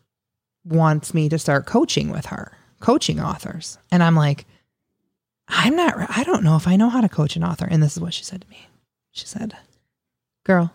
wants 0.64 1.14
me 1.14 1.29
to 1.29 1.38
start 1.38 1.67
coaching 1.67 2.11
with 2.11 2.26
her, 2.26 2.53
coaching 2.81 3.21
authors, 3.21 3.79
and 3.91 4.03
I'm 4.03 4.17
like, 4.17 4.47
I'm 5.49 5.76
not. 5.76 5.95
I 6.11 6.25
don't 6.25 6.45
know 6.45 6.57
if 6.57 6.67
I 6.67 6.76
know 6.76 6.88
how 6.88 7.00
to 7.00 7.09
coach 7.09 7.37
an 7.37 7.45
author. 7.45 7.67
And 7.71 7.83
this 7.83 7.97
is 7.97 8.03
what 8.03 8.14
she 8.14 8.25
said 8.25 8.43
to 8.43 8.49
me. 8.49 8.67
She 9.12 9.26
said, 9.26 9.57
"Girl, 10.45 10.73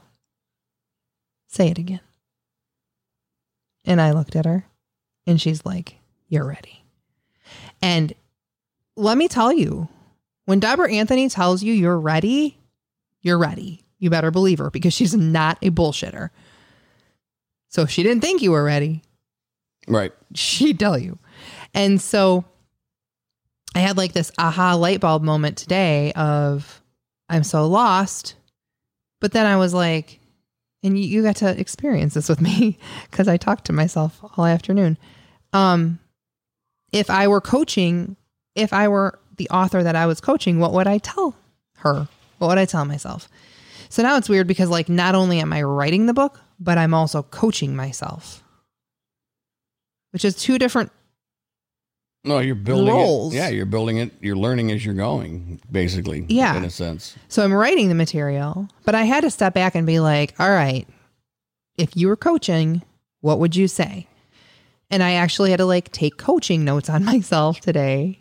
say 1.47 1.69
it 1.69 1.77
again." 1.77 2.01
And 3.89 3.99
I 3.99 4.11
looked 4.11 4.35
at 4.35 4.45
her 4.45 4.65
and 5.25 5.41
she's 5.41 5.65
like, 5.65 5.95
You're 6.27 6.45
ready. 6.45 6.83
And 7.81 8.13
let 8.95 9.17
me 9.17 9.27
tell 9.27 9.51
you, 9.51 9.87
when 10.45 10.59
Deborah 10.59 10.91
Anthony 10.91 11.27
tells 11.27 11.63
you 11.63 11.73
you're 11.73 11.99
ready, 11.99 12.58
you're 13.21 13.37
ready. 13.37 13.83
You 13.97 14.09
better 14.09 14.31
believe 14.31 14.59
her 14.59 14.69
because 14.69 14.93
she's 14.93 15.15
not 15.15 15.57
a 15.61 15.71
bullshitter. 15.71 16.29
So 17.69 17.81
if 17.83 17.89
she 17.89 18.03
didn't 18.03 18.21
think 18.21 18.41
you 18.41 18.51
were 18.51 18.63
ready, 18.63 19.03
Right. 19.87 20.11
she'd 20.33 20.79
tell 20.79 20.97
you. 20.97 21.19
And 21.73 21.99
so 22.01 22.45
I 23.75 23.79
had 23.79 23.97
like 23.97 24.13
this 24.13 24.31
aha 24.37 24.75
light 24.75 24.99
bulb 25.01 25.21
moment 25.23 25.57
today 25.57 26.11
of 26.13 26.81
I'm 27.27 27.43
so 27.43 27.67
lost. 27.67 28.35
But 29.21 29.33
then 29.33 29.45
I 29.45 29.57
was 29.57 29.73
like, 29.73 30.19
and 30.81 30.97
you, 30.97 31.05
you 31.05 31.21
got 31.23 31.35
to 31.37 31.59
experience 31.59 32.13
this 32.13 32.29
with 32.29 32.39
me 32.41 32.79
because 33.11 33.27
I 33.27 33.37
talked 33.37 33.65
to 33.65 33.73
myself 33.73 34.19
all 34.37 34.45
afternoon. 34.45 34.97
Um, 35.53 35.99
if 36.91 37.09
I 37.09 37.27
were 37.27 37.41
coaching, 37.41 38.15
if 38.55 38.71
I 38.73 38.87
were 38.87 39.19
the 39.37 39.49
author 39.49 39.83
that 39.83 39.95
I 39.95 40.05
was 40.07 40.21
coaching, 40.21 40.59
what 40.59 40.73
would 40.73 40.87
I 40.87 40.97
tell 40.99 41.35
her? 41.77 42.07
What 42.39 42.47
would 42.47 42.57
I 42.57 42.65
tell 42.65 42.83
myself? 42.85 43.29
So 43.89 44.03
now 44.03 44.17
it's 44.17 44.29
weird 44.29 44.47
because 44.47 44.69
like 44.69 44.89
not 44.89 45.15
only 45.15 45.39
am 45.39 45.53
I 45.53 45.61
writing 45.61 46.05
the 46.07 46.13
book, 46.13 46.41
but 46.59 46.77
I'm 46.77 46.93
also 46.93 47.23
coaching 47.23 47.75
myself. 47.75 48.43
Which 50.11 50.25
is 50.25 50.35
two 50.35 50.57
different 50.57 50.91
No, 52.23 52.39
you're 52.39 52.55
building 52.55 52.93
Roles. 52.93 53.33
it. 53.33 53.37
Yeah, 53.37 53.49
you're 53.49 53.65
building 53.65 53.97
it. 53.97 54.11
You're 54.21 54.35
learning 54.35 54.71
as 54.71 54.83
you're 54.85 54.95
going, 54.95 55.61
basically. 55.71 56.25
Yeah. 56.27 56.57
In 56.57 56.65
a 56.65 56.69
sense. 56.69 57.15
So 57.27 57.43
I'm 57.43 57.53
writing 57.53 57.89
the 57.89 57.95
material, 57.95 58.67
but 58.85 58.95
I 58.95 59.03
had 59.03 59.21
to 59.21 59.29
step 59.29 59.53
back 59.53 59.75
and 59.75 59.85
be 59.85 59.99
like, 59.99 60.33
all 60.39 60.49
right, 60.49 60.87
if 61.77 61.95
you 61.95 62.07
were 62.07 62.17
coaching, 62.17 62.81
what 63.21 63.39
would 63.39 63.55
you 63.55 63.67
say? 63.67 64.07
And 64.89 65.03
I 65.03 65.13
actually 65.13 65.51
had 65.51 65.57
to 65.57 65.65
like 65.65 65.91
take 65.91 66.17
coaching 66.17 66.65
notes 66.65 66.89
on 66.89 67.05
myself 67.13 67.59
today 67.61 68.19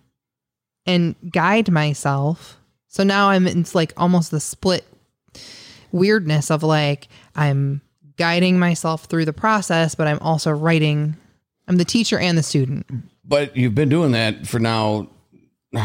and 0.87 1.15
guide 1.31 1.71
myself. 1.71 2.59
So 2.89 3.03
now 3.05 3.31
I'm 3.31 3.47
it's 3.47 3.75
like 3.75 3.93
almost 3.97 4.31
the 4.31 4.41
split 4.41 4.85
weirdness 5.93 6.51
of 6.51 6.63
like 6.63 7.09
I'm 7.37 7.81
guiding 8.17 8.59
myself 8.59 9.05
through 9.05 9.25
the 9.27 9.33
process, 9.33 9.95
but 9.95 10.07
I'm 10.07 10.19
also 10.21 10.51
writing 10.51 11.17
I'm 11.69 11.77
the 11.77 11.85
teacher 11.85 12.19
and 12.19 12.37
the 12.37 12.43
student. 12.43 12.87
But 13.25 13.57
you've 13.57 13.75
been 13.75 13.91
doing 13.91 14.13
that 14.13 14.47
for 14.47 14.59
now 14.59 15.09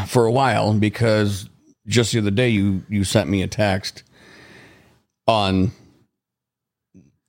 for 0.08 0.26
a 0.26 0.32
while 0.32 0.74
because 0.74 1.50
just 1.88 2.14
the 2.14 2.20
other 2.20 2.32
day 2.32 2.50
you 2.50 2.84
you 2.90 3.04
sent 3.04 3.30
me 3.30 3.44
a 3.44 3.48
text 3.48 4.04
on 5.28 5.72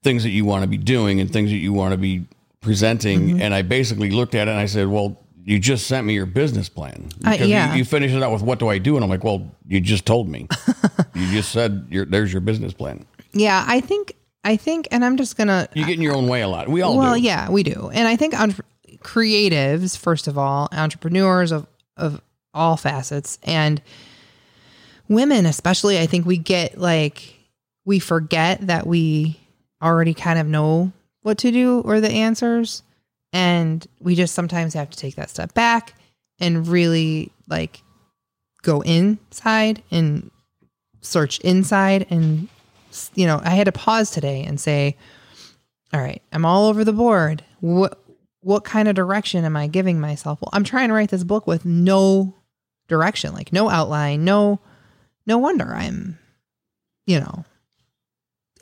things 0.04 0.22
that 0.22 0.30
you 0.30 0.44
want 0.44 0.62
to 0.62 0.68
be 0.68 0.76
doing 0.76 1.20
and 1.20 1.32
things 1.32 1.50
that 1.50 1.56
you 1.56 1.72
want 1.72 1.92
to 1.92 1.98
be 1.98 2.24
presenting 2.60 3.28
Mm-hmm. 3.28 3.42
and 3.42 3.54
I 3.54 3.62
basically 3.62 4.10
looked 4.10 4.34
at 4.34 4.48
it 4.48 4.50
and 4.52 4.60
I 4.60 4.66
said, 4.66 4.86
"Well, 4.88 5.18
you 5.44 5.58
just 5.58 5.86
sent 5.86 6.06
me 6.06 6.14
your 6.14 6.26
business 6.26 6.68
plan." 6.68 7.08
Uh, 7.24 7.32
Because 7.32 7.48
yeah. 7.48 7.72
you, 7.72 7.78
you 7.78 7.84
finished 7.84 8.14
it 8.14 8.22
out 8.22 8.32
with 8.32 8.42
what 8.42 8.58
do 8.58 8.68
I 8.68 8.78
do 8.78 8.96
and 8.96 9.04
I'm 9.04 9.10
like, 9.10 9.24
"Well, 9.24 9.50
you 9.66 9.80
just 9.80 10.06
told 10.06 10.28
me. 10.28 10.48
you 11.14 11.30
just 11.30 11.52
said 11.52 11.86
your 11.90 12.04
there's 12.04 12.32
your 12.32 12.40
business 12.40 12.72
plan." 12.72 13.06
Yeah, 13.32 13.64
I 13.66 13.80
think 13.80 14.14
I 14.44 14.56
think 14.56 14.88
and 14.90 15.04
I'm 15.04 15.16
just 15.16 15.36
going 15.36 15.48
to 15.48 15.68
You 15.74 15.84
get 15.86 15.96
in 15.96 16.02
your 16.02 16.14
own 16.14 16.28
way 16.28 16.42
a 16.42 16.48
lot. 16.48 16.68
We 16.68 16.82
all 16.82 16.96
well, 16.96 17.14
do. 17.14 17.20
yeah, 17.20 17.50
we 17.50 17.62
do. 17.62 17.90
And 17.92 18.06
I 18.06 18.16
think 18.16 18.34
creatives, 19.02 19.96
first 19.96 20.28
of 20.28 20.38
all, 20.38 20.68
entrepreneurs 20.72 21.52
of 21.52 21.66
of 21.96 22.20
all 22.52 22.76
facets 22.76 23.38
and 23.42 23.80
women 25.08 25.46
especially, 25.46 25.98
I 25.98 26.06
think 26.06 26.26
we 26.26 26.38
get 26.38 26.78
like 26.78 27.34
we 27.84 27.98
forget 27.98 28.66
that 28.66 28.86
we 28.86 29.38
already 29.82 30.14
kind 30.14 30.38
of 30.38 30.46
know 30.46 30.92
what 31.22 31.38
to 31.38 31.50
do 31.50 31.80
or 31.80 32.00
the 32.00 32.10
answers 32.10 32.82
and 33.34 33.86
we 34.00 34.14
just 34.14 34.32
sometimes 34.34 34.72
have 34.72 34.88
to 34.88 34.96
take 34.96 35.16
that 35.16 35.28
step 35.28 35.52
back 35.52 35.94
and 36.38 36.68
really 36.68 37.32
like 37.48 37.82
go 38.62 38.80
inside 38.80 39.82
and 39.90 40.30
search 41.02 41.40
inside 41.40 42.06
and 42.08 42.48
you 43.14 43.26
know, 43.26 43.40
I 43.42 43.50
had 43.50 43.64
to 43.64 43.72
pause 43.72 44.12
today 44.12 44.44
and 44.44 44.60
say, 44.60 44.96
all 45.92 46.00
right, 46.00 46.22
I'm 46.32 46.44
all 46.44 46.68
over 46.68 46.84
the 46.84 46.92
board. 46.92 47.44
What 47.60 48.00
what 48.40 48.62
kind 48.62 48.88
of 48.88 48.94
direction 48.94 49.44
am 49.44 49.56
I 49.56 49.66
giving 49.66 50.00
myself? 50.00 50.40
Well, 50.40 50.50
I'm 50.52 50.64
trying 50.64 50.88
to 50.88 50.94
write 50.94 51.10
this 51.10 51.24
book 51.24 51.46
with 51.46 51.64
no 51.64 52.34
direction, 52.86 53.32
like 53.32 53.52
no 53.52 53.68
outline, 53.68 54.24
no 54.24 54.60
no 55.26 55.38
wonder 55.38 55.74
I'm 55.74 56.18
you 57.06 57.18
know 57.18 57.44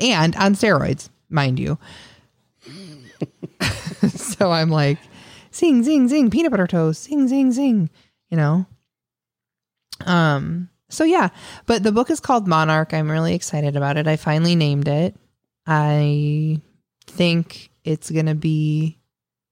and 0.00 0.34
on 0.36 0.54
steroids, 0.54 1.10
mind 1.28 1.58
you. 1.58 1.78
so 4.16 4.50
I'm 4.50 4.70
like 4.70 4.98
zing 5.54 5.82
zing 5.82 6.08
zing 6.08 6.30
peanut 6.30 6.50
butter 6.50 6.66
toast, 6.66 7.04
zing 7.04 7.28
zing 7.28 7.52
zing, 7.52 7.90
you 8.30 8.36
know. 8.36 8.66
Um 10.06 10.68
so 10.92 11.04
yeah, 11.04 11.30
but 11.66 11.82
the 11.82 11.92
book 11.92 12.10
is 12.10 12.20
called 12.20 12.46
Monarch. 12.46 12.92
I'm 12.92 13.10
really 13.10 13.34
excited 13.34 13.76
about 13.76 13.96
it. 13.96 14.06
I 14.06 14.16
finally 14.16 14.54
named 14.54 14.88
it. 14.88 15.16
I 15.66 16.60
think 17.06 17.70
it's 17.84 18.10
going 18.10 18.26
to 18.26 18.34
be 18.34 18.98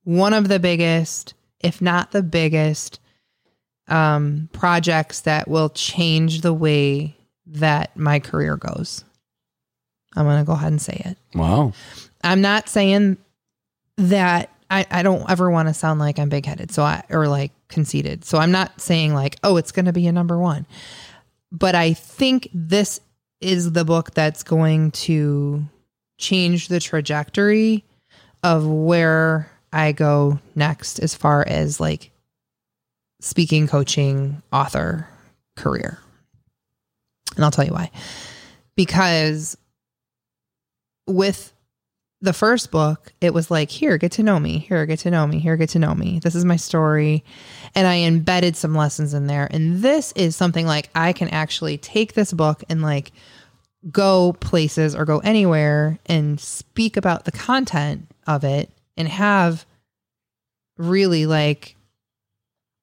one 0.05 0.35
of 0.35 0.49
the 0.49 0.59
biggest, 0.59 1.35
if 1.61 1.81
not 1.81 2.11
the 2.11 2.23
biggest, 2.23 3.01
um, 3.89 4.49
projects 4.53 5.23
that 5.23 5.49
will 5.49 5.71
change 5.71 6.43
the 6.43 6.53
way 6.53 7.17
that 7.47 7.97
my 7.97 8.21
career 8.21 8.57
goes. 8.57 9.05
I'm 10.15 10.27
going 10.27 10.39
to 10.39 10.47
go 10.47 10.53
ahead 10.53 10.73
and 10.73 10.83
say 10.83 11.01
it. 11.05 11.17
Wow. 11.35 11.73
I'm 12.23 12.41
not 12.41 12.69
saying 12.69 13.17
that 14.09 14.51
I, 14.71 14.87
I 14.91 15.03
don't 15.03 15.29
ever 15.29 15.51
want 15.51 15.69
to 15.69 15.75
sound 15.75 16.01
like 16.01 16.19
I'm 16.19 16.29
big 16.29 16.47
headed. 16.47 16.71
So 16.71 16.83
I, 16.83 17.03
or 17.11 17.29
like 17.29 17.53
conceited. 17.69 18.25
So 18.25 18.39
I'm 18.39 18.51
not 18.51 18.81
saying 18.81 19.15
like, 19.15 19.37
oh, 19.43 19.57
it's 19.57 19.73
going 19.73 19.87
to 19.87 19.93
be 19.93 20.07
a 20.07 20.13
number 20.13 20.39
one. 20.39 20.67
But 21.53 21.75
I 21.75 21.93
think 21.93 22.49
this 22.55 23.01
is 23.41 23.73
the 23.73 23.85
book 23.85 24.13
that's 24.15 24.43
going 24.43 24.93
to 24.93 25.65
change 26.19 26.69
the 26.69 26.81
trajectory 26.81 27.85
of 28.43 28.67
where 28.67 29.51
I 29.73 29.93
go 29.93 30.39
next 30.55 30.99
as 30.99 31.15
far 31.15 31.47
as 31.47 31.81
like 31.81 32.11
speaking, 33.21 33.67
coaching, 33.67 34.43
author 34.53 35.09
career. 35.57 35.99
And 37.37 37.45
I'll 37.45 37.51
tell 37.51 37.67
you 37.67 37.73
why. 37.73 37.91
Because 38.77 39.57
with 41.07 41.53
the 42.23 42.33
first 42.33 42.71
book, 42.71 43.13
it 43.21 43.33
was 43.33 43.51
like, 43.51 43.71
here, 43.71 43.97
get 43.97 44.13
to 44.13 44.23
know 44.23 44.39
me. 44.39 44.59
Here, 44.59 44.85
get 44.85 44.99
to 45.01 45.11
know 45.11 45.27
me. 45.27 45.39
Here, 45.39 45.57
get 45.57 45.71
to 45.71 45.79
know 45.79 45.95
me. 45.95 46.19
This 46.19 46.35
is 46.35 46.45
my 46.45 46.57
story. 46.57 47.25
And 47.75 47.87
I 47.87 47.99
embedded 48.01 48.57
some 48.57 48.75
lessons 48.75 49.15
in 49.15 49.27
there. 49.27 49.49
And 49.51 49.83
this 49.83 50.13
is 50.13 50.37
something 50.37 50.67
like 50.67 50.91
I 50.95 51.13
can 51.15 51.29
actually 51.29 51.79
take 51.79 52.13
this 52.13 52.33
book 52.33 52.63
and 52.69 52.83
like 52.83 53.13
go 53.91 54.35
places 54.35 54.95
or 54.95 55.07
go 55.07 55.21
anywhere 55.21 55.99
and 56.07 56.39
speak 56.39 56.99
about 56.99 57.25
the 57.25 57.33
content 57.33 58.07
of 58.27 58.45
it 58.45 58.71
and 58.99 59.09
have 59.09 59.65
really 60.77 61.25
like, 61.25 61.77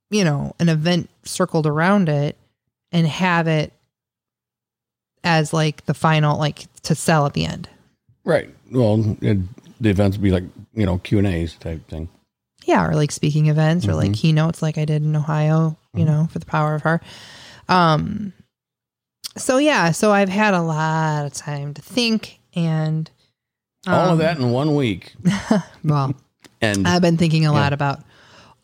you 0.09 0.23
know, 0.23 0.55
an 0.59 0.69
event 0.69 1.11
circled 1.23 1.67
around 1.67 2.09
it 2.09 2.37
and 2.91 3.05
have 3.05 3.47
it 3.47 3.71
as 5.23 5.53
like 5.53 5.85
the 5.85 5.93
final, 5.93 6.39
like 6.39 6.65
to 6.81 6.95
sell 6.95 7.27
at 7.27 7.33
the 7.33 7.45
end. 7.45 7.69
Right. 8.27 8.53
Well, 8.71 9.15
it, 9.21 9.37
the 9.79 9.89
events 9.89 10.17
would 10.17 10.23
be 10.23 10.31
like 10.31 10.43
you 10.75 10.85
know 10.85 10.97
Q 10.99 11.19
and 11.19 11.27
A's 11.27 11.55
type 11.55 11.87
thing. 11.87 12.09
Yeah, 12.65 12.85
or 12.85 12.93
like 12.93 13.11
speaking 13.13 13.45
events 13.47 13.87
or 13.87 13.93
like 13.95 14.13
keynotes 14.13 14.61
like 14.61 14.77
I 14.77 14.83
did 14.83 15.01
in 15.01 15.15
Ohio, 15.15 15.77
you 15.93 16.03
know, 16.03 16.27
for 16.29 16.39
the 16.39 16.45
power 16.45 16.75
of 16.75 16.81
her. 16.81 16.99
Um 17.69 18.33
so 19.37 19.57
yeah, 19.59 19.91
so 19.91 20.11
I've 20.11 20.27
had 20.29 20.53
a 20.53 20.61
lot 20.61 21.25
of 21.25 21.33
time 21.33 21.73
to 21.75 21.81
think 21.81 22.39
and 22.53 23.09
All 23.87 24.07
um, 24.07 24.11
of 24.11 24.17
that 24.17 24.37
in 24.37 24.51
one 24.51 24.75
week, 24.75 25.13
Well, 25.85 26.13
and 26.59 26.85
I've 26.85 27.01
been 27.01 27.17
thinking 27.17 27.45
a 27.45 27.53
lot 27.53 27.71
about 27.71 28.03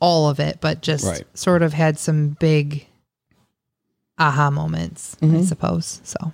all 0.01 0.29
of 0.29 0.41
it, 0.41 0.57
but 0.59 0.81
just 0.81 1.05
Right. 1.05 1.23
sort 1.35 1.61
of 1.61 1.71
had 1.71 1.97
some 1.97 2.29
big 2.39 2.85
aha 4.19 4.49
moments, 4.49 5.15
I 5.21 5.25
Mhm. 5.27 5.45
suppose. 5.45 6.01
So 6.03 6.33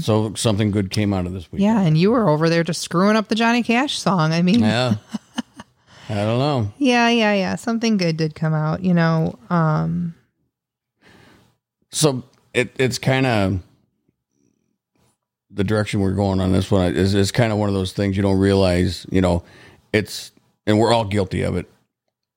so 0.00 0.34
something 0.34 0.70
good 0.70 0.90
came 0.90 1.12
out 1.14 1.26
of 1.26 1.32
this 1.32 1.50
week. 1.50 1.62
yeah, 1.62 1.80
and 1.80 1.96
you 1.96 2.10
were 2.10 2.28
over 2.28 2.48
there 2.48 2.62
just 2.64 2.82
screwing 2.82 3.16
up 3.16 3.28
the 3.28 3.34
Johnny 3.34 3.62
Cash 3.62 3.98
song. 3.98 4.32
I 4.32 4.42
mean, 4.42 4.60
Yeah. 4.60 4.96
I 6.08 6.14
don't 6.14 6.38
know. 6.38 6.72
yeah, 6.78 7.08
yeah, 7.08 7.32
yeah. 7.32 7.54
Something 7.54 7.96
good 7.96 8.16
did 8.18 8.34
come 8.34 8.52
out, 8.52 8.82
you 8.82 8.92
know. 8.92 9.38
Um 9.48 10.14
So 11.90 12.24
it 12.52 12.74
it's 12.78 12.98
kind 12.98 13.24
of 13.26 13.60
the 15.50 15.64
direction 15.64 16.00
we're 16.00 16.12
going 16.12 16.40
on 16.40 16.52
this 16.52 16.70
one 16.70 16.94
is 16.96 17.14
is 17.14 17.30
kind 17.32 17.52
of 17.52 17.58
one 17.58 17.68
of 17.68 17.74
those 17.74 17.92
things 17.92 18.16
you 18.16 18.22
don't 18.22 18.38
realize. 18.38 19.06
You 19.10 19.20
know, 19.20 19.42
it's 19.92 20.32
and 20.66 20.78
we're 20.78 20.92
all 20.92 21.04
guilty 21.04 21.42
of 21.42 21.56
it. 21.56 21.70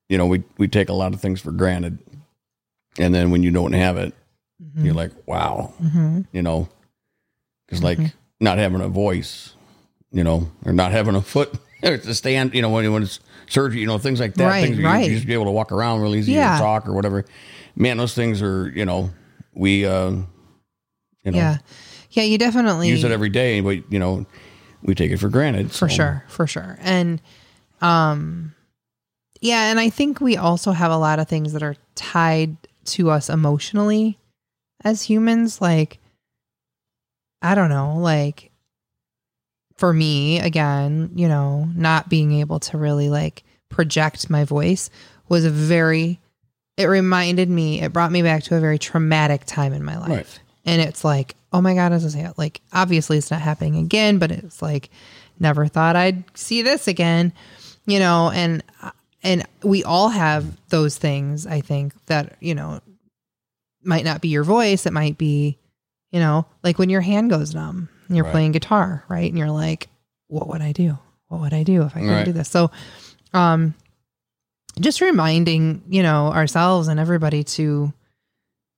You 0.10 0.18
know, 0.18 0.26
we 0.26 0.44
we 0.58 0.68
take 0.68 0.90
a 0.90 0.94
lot 0.94 1.14
of 1.14 1.20
things 1.22 1.42
for 1.42 1.52
granted, 1.52 1.98
and 3.00 3.14
then 3.14 3.32
when 3.32 3.44
you 3.44 3.52
don't 3.52 3.74
have 3.74 3.98
it, 3.98 4.14
you're 4.78 4.94
like, 4.94 5.12
wow. 5.26 5.74
mhm. 5.82 6.26
You 6.32 6.42
know, 6.44 6.70
because 7.66 7.84
like 7.84 8.00
not 8.40 8.58
having 8.58 8.82
a 8.82 8.88
voice, 8.90 9.54
you 10.12 10.24
know, 10.24 10.50
or 10.66 10.74
not 10.74 10.92
having 10.92 11.16
a 11.16 11.22
foot 11.22 11.54
to 11.84 12.14
stand. 12.14 12.54
You 12.54 12.62
know, 12.62 12.70
when 12.70 12.92
when 12.92 13.04
it's 13.04 13.20
surgery, 13.48 13.82
you 13.82 13.88
know, 13.88 13.98
things 13.98 14.20
like 14.20 14.34
that. 14.36 14.48
Right, 14.48 14.64
things 14.64 14.78
you, 14.78 14.86
right. 14.86 15.08
you 15.10 15.16
just 15.16 15.28
be 15.28 15.34
able 15.34 15.46
to 15.46 15.52
walk 15.52 15.72
around 15.72 16.02
really 16.02 16.20
easy 16.20 16.34
Yeah. 16.34 16.56
or 16.58 16.60
talk 16.60 16.88
or 16.88 16.94
whatever. 16.94 17.26
Man, 17.76 17.98
those 17.98 18.14
things 18.14 18.42
are 18.42 18.70
you 18.70 18.86
know 18.86 19.10
we 19.54 19.86
uh 19.86 20.10
you 20.12 21.32
know 21.32 21.38
Yeah. 21.38 21.58
Yeah, 22.12 22.24
you 22.24 22.38
definitely 22.38 22.88
use 22.90 23.04
it 23.04 23.12
every 23.12 23.30
day, 23.30 23.60
but 23.60 23.92
you 23.92 24.00
know 24.00 24.26
we 24.82 24.96
take 24.96 25.12
it 25.12 25.18
for 25.18 25.30
granted 25.30 25.72
for 25.72 25.90
so- 25.90 25.96
sure 25.96 26.24
for 26.28 26.46
sure 26.46 26.78
and 26.82 27.20
um 27.82 28.54
yeah 29.42 29.72
and 29.72 29.80
i 29.80 29.90
think 29.90 30.22
we 30.22 30.38
also 30.38 30.72
have 30.72 30.92
a 30.92 30.98
lot 30.98 31.18
of 31.18 31.28
things 31.28 31.54
that 31.54 31.64
are 31.64 31.76
tied 31.96 32.56
to 32.86 33.10
us 33.10 33.28
emotionally 33.30 34.20
as 34.84 35.02
humans 35.02 35.60
like 35.60 35.98
i 37.46 37.56
don't 37.56 37.70
know 37.70 37.98
like 37.98 38.52
for 39.78 39.92
me 39.94 40.40
again 40.40 41.12
you 41.16 41.28
know 41.28 41.68
not 41.76 42.10
being 42.10 42.32
able 42.34 42.60
to 42.60 42.78
really 42.78 43.10
like 43.10 43.44
project 43.70 44.30
my 44.30 44.44
voice 44.44 44.90
was 45.30 45.46
a 45.46 45.50
very 45.50 46.20
it 46.78 46.86
reminded 46.86 47.50
me 47.50 47.82
it 47.82 47.92
brought 47.94 48.12
me 48.12 48.22
back 48.22 48.44
to 48.44 48.56
a 48.56 48.60
very 48.60 48.78
traumatic 48.80 49.46
time 49.46 49.74
in 49.74 49.84
my 49.84 49.98
life 49.98 50.10
Right. 50.10 50.40
and 50.66 50.82
it's 50.82 51.04
like 51.04 51.36
oh 51.54 51.62
my 51.62 51.74
god 51.74 51.92
is 51.94 52.04
this 52.04 52.16
ha- 52.16 52.34
like 52.38 52.62
obviously 52.74 53.18
it's 53.18 53.32
not 53.32 53.42
happening 53.42 53.76
again 53.78 54.18
but 54.18 54.32
it's 54.32 54.62
like 54.62 54.90
never 55.40 55.68
thought 55.68 55.96
i'd 55.96 56.24
see 56.38 56.62
this 56.62 56.88
again 56.88 57.34
you 57.86 58.00
know 58.00 58.32
and 58.34 58.64
and 59.24 59.44
we 59.64 59.84
all 59.84 60.10
have 60.10 60.46
those 60.70 60.98
things 60.98 61.46
i 61.48 61.60
think 61.60 61.94
that 62.06 62.38
you 62.40 62.56
know 62.56 62.80
might 63.84 64.06
not 64.06 64.22
be 64.22 64.30
your 64.30 64.44
voice 64.44 64.86
it 64.86 64.94
might 64.94 65.18
be 65.18 65.58
you 66.16 66.22
know 66.22 66.46
like 66.64 66.80
when 66.80 66.90
your 66.90 67.02
hand 67.02 67.30
goes 67.30 67.54
numb 67.54 67.90
and 68.08 68.16
you're 68.16 68.24
Right. 68.24 68.32
playing 68.32 68.54
guitar 68.54 69.04
right 69.10 69.28
and 69.30 69.38
you're 69.38 69.52
like 69.52 69.90
what 70.28 70.48
would 70.48 70.62
i 70.62 70.72
do 70.72 70.98
what 71.28 71.42
would 71.42 71.54
i 71.54 71.64
do 71.64 71.82
if 71.82 71.92
i 71.92 72.00
couldn't 72.00 72.16
Right. 72.16 72.26
do 72.26 72.32
this 72.32 72.48
so 72.48 72.72
um 73.34 73.74
just 74.80 75.02
reminding 75.02 75.84
you 75.90 76.02
know 76.04 76.28
ourselves 76.32 76.88
and 76.88 77.02
everybody 77.02 77.44
to 77.44 77.92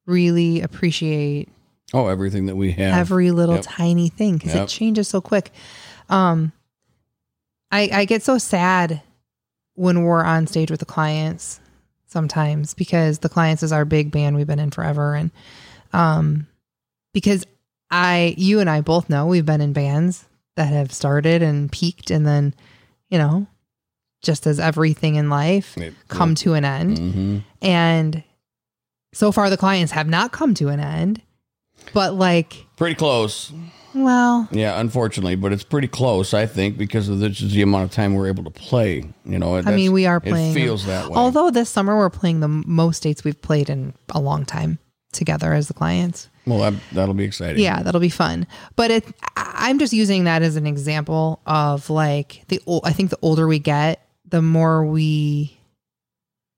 really 0.07 0.61
appreciate 0.61 1.49
Oh, 1.93 2.07
everything 2.07 2.47
that 2.47 2.55
we 2.57 2.71
have. 2.73 2.95
every 2.97 3.29
little 3.31 3.55
Yep. 3.55 3.63
tiny 3.65 4.09
thing 4.09 4.33
because 4.37 4.53
Yep. 4.55 4.63
it 4.63 4.67
changes 4.69 5.07
so 5.07 5.21
quick. 5.21 5.51
Um, 6.09 6.51
I 7.71 7.89
I 7.93 8.05
get 8.05 8.23
so 8.23 8.37
sad 8.37 9.01
when 9.75 10.03
we're 10.03 10.23
on 10.23 10.47
stage 10.47 10.69
with 10.71 10.79
the 10.81 10.85
clients 10.85 11.59
sometimes 12.07 12.73
because 12.73 13.19
the 13.19 13.29
clients 13.29 13.63
is 13.63 13.71
our 13.71 13.85
big 13.85 14.11
band 14.11 14.35
we've 14.35 14.47
been 14.47 14.59
in 14.59 14.71
forever 14.71 15.15
and 15.15 15.31
um 15.93 16.47
because 17.13 17.43
I 17.91 18.35
you 18.37 18.59
and 18.59 18.69
I 18.69 18.81
both 18.81 19.09
know 19.09 19.25
we've 19.27 19.45
been 19.45 19.61
in 19.61 19.73
bands 19.73 20.25
that 20.55 20.67
have 20.73 20.91
started 20.91 21.41
and 21.41 21.71
peaked 21.71 22.11
and 22.11 22.25
then 22.25 22.53
you 23.09 23.17
know 23.17 23.47
just 24.23 24.47
as 24.47 24.59
everything 24.59 25.15
in 25.15 25.29
life 25.29 25.77
It- 25.77 25.93
come 26.07 26.35
to 26.35 26.53
an 26.53 26.65
end 26.65 26.97
Mhm. 26.97 27.43
and 27.61 28.23
so 29.13 29.31
far 29.31 29.49
the 29.49 29.57
clients 29.57 29.91
have 29.93 30.07
not 30.07 30.31
come 30.31 30.53
to 30.55 30.67
an 30.69 30.79
end 30.79 31.21
but 31.93 32.15
like 32.15 32.65
Pretty 32.75 32.95
close. 32.95 33.53
well 33.93 34.47
Yeah, 34.51 34.79
unfortunately, 34.79 35.35
but 35.35 35.53
it's 35.53 35.63
pretty 35.63 35.87
close, 35.87 36.33
I 36.33 36.45
think, 36.45 36.77
because 36.77 37.07
of 37.09 37.19
the, 37.19 37.29
just 37.29 37.53
the 37.53 37.61
amount 37.61 37.85
of 37.85 37.91
time 37.91 38.13
we're 38.15 38.27
able 38.27 38.43
to 38.43 38.49
play. 38.51 39.05
You 39.25 39.39
know, 39.39 39.55
I 39.57 39.61
mean, 39.75 39.91
we 39.91 40.05
are 40.05 40.19
playing. 40.19 40.51
It 40.51 40.53
feels 40.53 40.85
that 40.85 41.09
way. 41.09 41.15
Although 41.15 41.49
this 41.51 41.69
summer 41.69 41.95
we're 41.97 42.09
playing 42.09 42.39
the 42.41 42.47
most 42.47 43.01
dates 43.03 43.23
we've 43.23 43.41
played 43.41 43.69
in 43.69 43.93
a 44.09 44.19
long 44.19 44.45
time 44.45 44.77
together 45.11 45.53
as 45.53 45.67
the 45.67 45.73
clients. 45.73 46.29
well, 46.45 46.59
that, 46.59 46.73
that'll 46.91 47.13
be 47.13 47.23
exciting. 47.23 47.61
Yeah, 47.61 47.83
that'll 47.83 48.01
be 48.01 48.09
fun. 48.09 48.47
But 48.75 48.91
it, 48.91 49.05
I'm 49.35 49.79
just 49.79 49.93
using 49.93 50.25
that 50.25 50.41
as 50.41 50.55
an 50.55 50.67
example 50.67 51.41
of 51.45 51.89
like 51.89 52.43
the. 52.47 52.61
I 52.83 52.93
think 52.93 53.09
the 53.09 53.19
older 53.21 53.47
we 53.47 53.59
get, 53.59 54.07
the 54.25 54.41
more 54.41 54.85
we 54.85 55.57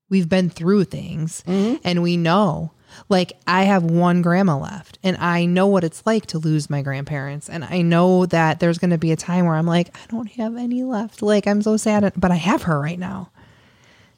we've 0.08 0.28
been 0.28 0.50
through 0.50 0.84
things, 0.84 1.42
mm-hmm. 1.46 1.76
and 1.84 2.02
we 2.02 2.16
know. 2.16 2.72
Like 3.08 3.34
I 3.46 3.64
have 3.64 3.84
one 3.84 4.20
grandma 4.20 4.58
left, 4.58 4.98
and 5.04 5.16
I 5.18 5.46
know 5.46 5.68
what 5.68 5.84
it's 5.84 6.04
like 6.04 6.26
to 6.26 6.38
lose 6.38 6.68
my 6.68 6.82
grandparents, 6.82 7.48
and 7.48 7.64
I 7.64 7.82
know 7.82 8.26
that 8.26 8.58
there's 8.58 8.78
going 8.78 8.90
to 8.90 8.98
be 8.98 9.12
a 9.12 9.16
time 9.16 9.46
where 9.46 9.54
I'm 9.54 9.66
like, 9.66 9.96
I 9.96 10.06
don't 10.08 10.30
have 10.32 10.56
any 10.56 10.82
left. 10.82 11.22
Like 11.22 11.46
I'm 11.46 11.62
so 11.62 11.76
sad, 11.76 12.12
but 12.16 12.32
I 12.32 12.36
have 12.36 12.64
her 12.64 12.80
right 12.80 12.98
now. 12.98 13.30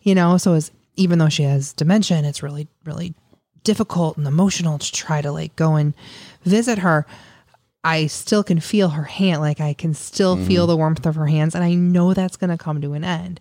You 0.01 0.15
know, 0.15 0.39
so 0.39 0.55
as 0.55 0.73
even 0.97 1.19
though 1.19 1.29
she 1.29 1.43
has 1.43 1.73
dementia, 1.75 2.17
and 2.17 2.27
it's 2.27 2.43
really, 2.43 2.67
really 2.85 3.15
difficult 3.65 4.17
and 4.17 4.27
emotional 4.27 4.79
to 4.79 4.93
try 4.93 5.23
to 5.23 5.33
like 5.33 5.55
go 5.57 5.75
and 5.75 5.95
visit 6.45 6.79
her. 6.79 7.07
I 7.85 8.07
still 8.07 8.45
can 8.45 8.61
feel 8.61 8.91
her 8.91 9.03
hand. 9.05 9.41
Like 9.41 9.61
I 9.61 9.73
can 9.73 9.95
still 9.95 10.37
mm-hmm. 10.37 10.47
feel 10.47 10.67
the 10.67 10.77
warmth 10.77 11.05
of 11.05 11.17
her 11.17 11.27
hands. 11.27 11.55
And 11.55 11.65
I 11.65 11.75
know 11.75 12.15
that's 12.15 12.37
going 12.37 12.51
to 12.51 12.59
come 12.59 12.81
to 12.81 12.93
an 12.93 13.05
end. 13.05 13.41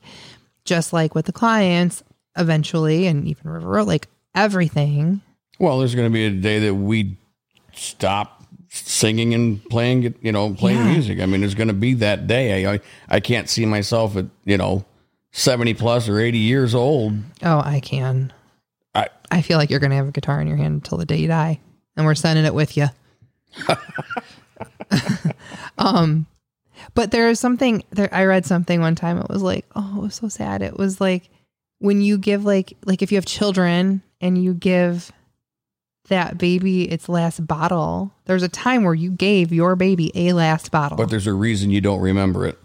Just 0.66 0.94
like 0.94 1.16
with 1.16 1.26
the 1.26 1.32
clients 1.32 2.04
eventually, 2.38 3.08
and 3.08 3.28
even 3.28 3.50
River 3.50 3.68
Road, 3.68 3.88
like 3.88 4.08
everything. 4.36 5.22
Well, 5.60 5.80
there's 5.80 5.96
going 5.96 6.10
to 6.10 6.14
be 6.14 6.26
a 6.26 6.32
day 6.32 6.60
that 6.60 6.76
we 6.76 7.18
stop 7.74 8.44
singing 8.70 9.34
and 9.34 9.64
playing, 9.70 10.16
you 10.22 10.32
know, 10.32 10.54
playing 10.54 10.80
Yeah. 10.80 10.94
music. 10.94 11.20
I 11.20 11.26
mean, 11.26 11.42
there's 11.42 11.56
going 11.56 11.68
to 11.68 11.74
be 11.74 11.94
that 11.96 12.28
day. 12.28 12.66
I, 12.66 12.74
I 12.74 12.80
I 13.10 13.20
can't 13.20 13.50
see 13.50 13.66
myself 13.66 14.16
at 14.16 14.26
you 14.46 14.58
know 14.58 14.86
seventy 15.32 15.74
plus 15.74 16.08
or 16.08 16.20
eighty 16.20 16.40
years 16.40 16.74
old. 16.74 17.14
Oh, 17.44 17.62
I 17.64 17.80
can. 17.80 18.32
I 19.32 19.42
feel 19.42 19.58
like 19.58 19.70
you're 19.70 19.80
going 19.80 19.90
to 19.92 19.96
have 19.96 20.10
a 20.10 20.12
guitar 20.12 20.40
in 20.42 20.48
your 20.48 20.58
hand 20.58 20.74
until 20.76 20.98
the 21.00 21.06
day 21.06 21.18
you 21.18 21.28
die, 21.28 21.60
and 21.96 22.06
we're 22.06 22.16
sending 22.16 22.46
it 22.46 22.54
with 22.54 22.76
you. 22.78 22.88
um, 25.78 26.26
but 26.94 27.12
there 27.12 27.30
is 27.30 27.40
something 27.40 27.84
there. 27.92 28.10
I 28.14 28.26
read 28.26 28.46
something 28.46 28.82
one 28.82 28.96
time. 28.96 29.18
It 29.18 29.30
was 29.30 29.42
like, 29.42 29.66
oh, 29.76 29.98
it 29.98 30.02
was 30.02 30.16
so 30.16 30.28
sad. 30.28 30.62
It 30.62 30.78
was 30.78 31.00
like 31.02 31.30
when 31.80 32.02
you 32.02 32.18
give 32.18 32.46
like 32.46 32.74
like 32.86 33.02
if 33.02 33.12
you 33.12 33.18
have 33.18 33.26
children 33.26 34.02
and 34.20 34.42
you 34.42 34.54
give 34.54 35.12
that 36.10 36.38
baby 36.38 36.84
its 36.92 37.08
last 37.08 37.46
bottle. 37.48 38.12
There's 38.26 38.44
a 38.44 38.50
time 38.50 38.84
where 38.84 38.94
you 38.94 39.12
gave 39.12 39.54
your 39.54 39.76
baby 39.76 40.12
a 40.16 40.34
last 40.34 40.72
bottle. 40.72 40.98
but 40.98 41.10
there's 41.10 41.28
a 41.28 41.34
reason 41.34 41.70
you 41.70 41.80
don't 41.82 42.02
remember 42.02 42.46
it. 42.46 42.58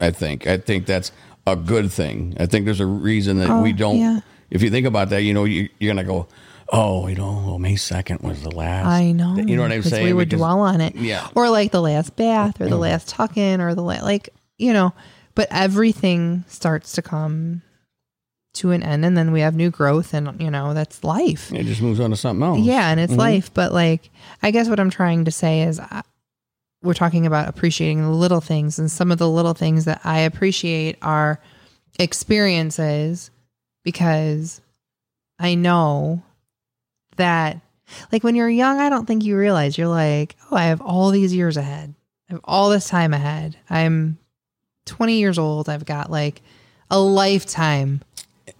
I 0.00 0.10
think. 0.10 0.46
I 0.46 0.56
think 0.58 0.86
that's 0.86 1.12
a 1.46 1.56
good 1.56 1.92
thing. 1.92 2.36
I 2.40 2.46
think 2.46 2.64
there's 2.64 2.80
a 2.80 2.86
reason 2.86 3.38
that 3.38 3.62
we 3.62 3.72
Oh, 3.72 3.76
don't. 3.76 3.98
yeah. 3.98 4.20
If 4.50 4.62
you 4.62 4.70
think 4.70 4.86
about 4.86 5.10
that, 5.10 5.22
you 5.22 5.34
know, 5.34 5.44
you, 5.44 5.68
you're 5.78 5.92
gonna 5.94 6.06
go, 6.06 6.26
oh, 6.70 7.06
you 7.06 7.14
know, 7.16 7.42
well, 7.46 7.58
May 7.58 7.76
second 7.76 8.20
was 8.20 8.42
the 8.42 8.50
last. 8.50 8.86
I 8.86 9.12
know. 9.12 9.36
You 9.36 9.56
know 9.56 9.62
what 9.62 9.72
I'm 9.72 9.82
saying? 9.82 10.04
We 10.04 10.12
would 10.12 10.28
Because- 10.28 10.40
dwell 10.40 10.60
on 10.60 10.80
it. 10.80 10.94
Yeah. 10.96 11.26
Or 11.34 11.48
like 11.50 11.70
the 11.72 11.80
last 11.82 12.16
bath 12.16 12.60
or 12.60 12.68
the 12.68 12.76
last 12.78 13.08
tuck 13.08 13.36
in 13.36 13.60
or 13.60 13.74
the 13.74 13.82
la- 13.82 14.02
like, 14.02 14.28
you 14.58 14.72
know, 14.72 14.92
but 15.34 15.48
everything 15.50 16.44
starts 16.48 16.92
to 16.92 17.02
come 17.02 17.62
to 18.54 18.70
an 18.72 18.82
end 18.82 19.04
and 19.04 19.16
then 19.16 19.30
we 19.32 19.40
have 19.40 19.54
new 19.54 19.70
growth 19.70 20.12
and, 20.14 20.40
you 20.40 20.50
know, 20.50 20.74
that's 20.74 21.04
life. 21.04 21.52
It 21.52 21.64
just 21.64 21.80
moves 21.80 22.00
on 22.00 22.10
to 22.10 22.16
something 22.16 22.42
else. 22.42 22.58
Yeah. 22.60 22.90
And 22.90 22.98
it's 22.98 23.12
life. 23.14 23.52
But 23.54 23.72
like, 23.72 24.10
I 24.42 24.50
guess 24.50 24.68
what 24.68 24.80
I'm 24.80 24.90
trying 24.90 25.26
to 25.26 25.30
say 25.30 25.62
is 25.62 25.78
uh, 25.78 26.02
we're 26.82 26.94
talking 26.94 27.24
about 27.26 27.48
appreciating 27.48 28.02
the 28.02 28.10
little 28.10 28.40
things. 28.40 28.78
And 28.78 28.90
some 28.90 29.12
of 29.12 29.18
the 29.18 29.28
little 29.28 29.54
things 29.54 29.84
that 29.84 30.00
I 30.04 30.20
appreciate 30.20 30.96
are 31.02 31.40
experiences 32.00 33.30
because 33.88 34.60
I 35.38 35.54
know 35.54 36.22
that 37.16 37.58
like 38.12 38.22
when 38.22 38.34
you're 38.34 38.50
young, 38.50 38.78
I 38.78 38.90
don't 38.90 39.06
think 39.06 39.24
you 39.24 39.34
realize 39.34 39.78
you're 39.78 39.88
like, 39.88 40.36
oh, 40.50 40.56
I 40.56 40.64
have 40.64 40.82
all 40.82 41.10
these 41.10 41.34
years 41.34 41.56
ahead. 41.56 41.94
I 42.28 42.34
have 42.34 42.42
all 42.44 42.68
this 42.68 42.86
time 42.86 43.14
ahead. 43.14 43.56
I'm 43.70 44.18
20 44.84 45.18
years 45.18 45.38
old. 45.38 45.70
I've 45.70 45.86
got 45.86 46.10
like 46.10 46.42
a 46.90 47.00
lifetime 47.00 48.02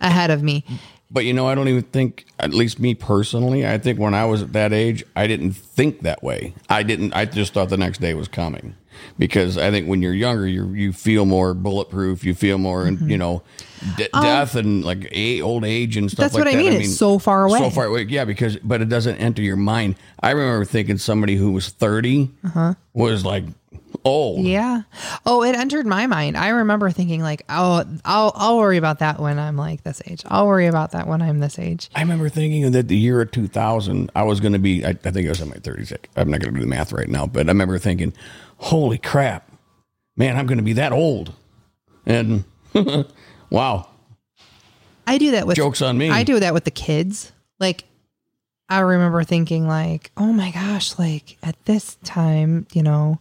ahead 0.00 0.30
of 0.30 0.42
me. 0.42 0.64
But 1.10 1.24
you 1.24 1.32
know, 1.32 1.48
I 1.48 1.54
don't 1.54 1.68
even 1.68 1.84
think, 1.84 2.26
at 2.38 2.52
least 2.52 2.78
me 2.78 2.94
personally, 2.94 3.66
I 3.66 3.78
think 3.78 3.98
when 3.98 4.12
I 4.12 4.26
was 4.26 4.42
at 4.42 4.52
that 4.52 4.74
age, 4.74 5.02
I 5.16 5.26
didn't 5.26 5.52
think 5.52 6.02
that 6.02 6.22
way. 6.22 6.54
I 6.68 6.82
didn't. 6.82 7.14
I 7.14 7.24
just 7.24 7.54
thought 7.54 7.70
the 7.70 7.78
next 7.78 7.98
day 7.98 8.12
was 8.12 8.28
coming, 8.28 8.74
because 9.18 9.56
I 9.56 9.70
think 9.70 9.88
when 9.88 10.02
you're 10.02 10.12
younger, 10.12 10.46
you 10.46 10.68
you 10.74 10.92
feel 10.92 11.24
more 11.24 11.54
bulletproof. 11.54 12.24
You 12.24 12.34
feel 12.34 12.58
more, 12.58 12.84
and 12.84 13.10
you 13.10 13.16
know, 13.16 13.42
de- 13.96 14.14
um, 14.14 14.22
death 14.22 14.54
and 14.54 14.84
like 14.84 15.08
a, 15.12 15.40
old 15.40 15.64
age 15.64 15.96
and 15.96 16.10
stuff. 16.10 16.24
That's 16.24 16.34
like 16.34 16.44
what 16.44 16.48
I 16.54 16.56
that. 16.56 16.62
mean. 16.62 16.80
It's 16.82 16.96
so 16.98 17.18
far 17.18 17.46
away. 17.46 17.58
So 17.58 17.70
far 17.70 17.86
away, 17.86 18.02
yeah. 18.02 18.26
Because 18.26 18.58
but 18.58 18.82
it 18.82 18.90
doesn't 18.90 19.16
enter 19.16 19.40
your 19.40 19.56
mind. 19.56 19.96
I 20.20 20.32
remember 20.32 20.66
thinking 20.66 20.98
somebody 20.98 21.36
who 21.36 21.52
was 21.52 21.70
30 21.70 22.30
uh-huh. 22.44 22.74
was 22.92 23.24
like 23.24 23.44
old. 24.04 24.44
Yeah. 24.44 24.82
Oh, 25.26 25.42
it 25.42 25.54
entered 25.54 25.86
my 25.86 26.06
mind. 26.06 26.36
I 26.36 26.48
remember 26.48 26.90
thinking 26.90 27.22
like, 27.22 27.42
oh, 27.48 27.84
I'll 28.04 28.32
I'll 28.34 28.58
worry 28.58 28.76
about 28.76 29.00
that 29.00 29.20
when 29.20 29.38
I'm 29.38 29.56
like 29.56 29.82
this 29.82 30.02
age. 30.06 30.22
I'll 30.26 30.46
worry 30.46 30.66
about 30.66 30.92
that 30.92 31.06
when 31.06 31.22
I'm 31.22 31.40
this 31.40 31.58
age. 31.58 31.90
I 31.94 32.00
remember 32.00 32.28
thinking 32.28 32.70
that 32.72 32.88
the 32.88 32.96
year 32.96 33.20
of 33.20 33.30
2000, 33.30 34.10
I 34.14 34.22
was 34.22 34.40
going 34.40 34.52
to 34.52 34.58
be, 34.58 34.84
I, 34.84 34.90
I 34.90 35.10
think 35.10 35.26
I 35.26 35.30
was 35.30 35.40
in 35.40 35.48
my 35.48 35.56
30s. 35.56 35.96
I'm 36.16 36.30
not 36.30 36.40
going 36.40 36.54
to 36.54 36.60
do 36.60 36.64
the 36.64 36.70
math 36.70 36.92
right 36.92 37.08
now, 37.08 37.26
but 37.26 37.46
I 37.46 37.50
remember 37.50 37.78
thinking, 37.78 38.12
holy 38.58 38.98
crap, 38.98 39.50
man, 40.16 40.36
I'm 40.36 40.46
going 40.46 40.58
to 40.58 40.64
be 40.64 40.74
that 40.74 40.92
old. 40.92 41.34
And 42.06 42.44
wow, 43.50 43.88
I 45.06 45.18
do 45.18 45.30
that 45.32 45.46
with 45.46 45.56
joke's 45.56 45.82
on 45.82 45.96
me. 45.96 46.10
I 46.10 46.22
do 46.22 46.40
that 46.40 46.54
with 46.54 46.64
the 46.64 46.70
kids. 46.70 47.32
Like 47.58 47.84
I 48.68 48.80
remember 48.80 49.24
thinking 49.24 49.66
like, 49.66 50.10
oh 50.16 50.32
my 50.32 50.50
gosh, 50.50 50.98
like 50.98 51.38
at 51.42 51.56
this 51.64 51.96
time, 52.04 52.66
you 52.72 52.82
know, 52.82 53.18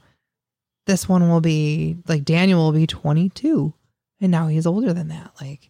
this 0.88 1.08
one 1.08 1.30
will 1.30 1.41
be 1.41 1.97
like 2.08 2.23
Daniel 2.23 2.63
will 2.63 2.71
be 2.71 2.88
22 2.88 3.73
and 4.19 4.32
now 4.32 4.47
he's 4.47 4.65
older 4.65 4.93
than 4.93 5.10
that. 5.10 5.32
Like 5.39 5.69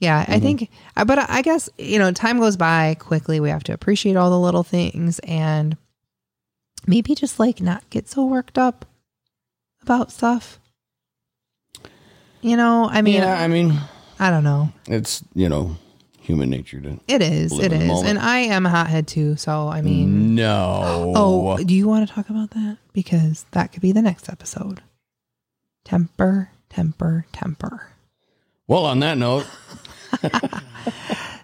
yeah, 0.00 0.24
I 0.26 0.32
mm-hmm. 0.32 0.42
think 0.42 0.70
uh, 0.96 1.04
but 1.04 1.30
I 1.30 1.42
guess, 1.42 1.68
you 1.78 1.98
know, 1.98 2.10
time 2.12 2.40
goes 2.40 2.56
by 2.56 2.96
quickly. 2.98 3.40
We 3.40 3.50
have 3.50 3.64
to 3.64 3.72
appreciate 3.72 4.16
all 4.16 4.30
the 4.30 4.38
little 4.38 4.64
things 4.64 5.20
and 5.20 5.76
maybe 6.86 7.14
just 7.14 7.38
like 7.38 7.60
not 7.60 7.88
get 7.90 8.08
so 8.08 8.24
worked 8.24 8.58
up 8.58 8.86
about 9.82 10.10
stuff. 10.10 10.58
You 12.40 12.56
know, 12.56 12.88
I 12.90 13.02
mean, 13.02 13.14
yeah, 13.22 13.40
I 13.40 13.48
mean, 13.48 13.78
I 14.18 14.30
don't 14.30 14.44
know. 14.44 14.72
it's, 14.86 15.24
you 15.34 15.48
know, 15.48 15.76
human 16.28 16.50
nature 16.50 16.78
to. 16.80 17.00
It 17.08 17.22
is. 17.22 17.58
It 17.58 17.72
is. 17.72 18.02
And 18.02 18.18
I 18.18 18.38
am 18.40 18.66
a 18.66 18.68
hothead 18.68 19.08
too. 19.08 19.34
So, 19.36 19.68
I 19.68 19.80
mean, 19.80 20.34
No. 20.34 21.12
oh, 21.16 21.56
do 21.64 21.74
you 21.74 21.88
want 21.88 22.06
to 22.06 22.14
talk 22.14 22.28
about 22.30 22.50
that? 22.50 22.76
Because 22.92 23.46
that 23.52 23.72
could 23.72 23.80
be 23.82 23.92
the 23.92 24.02
next 24.02 24.28
episode. 24.28 24.82
Temper, 25.84 26.50
temper, 26.68 27.24
temper. 27.32 27.88
Well, 28.66 28.84
on 28.84 29.00
that 29.00 29.16
note, 29.18 29.46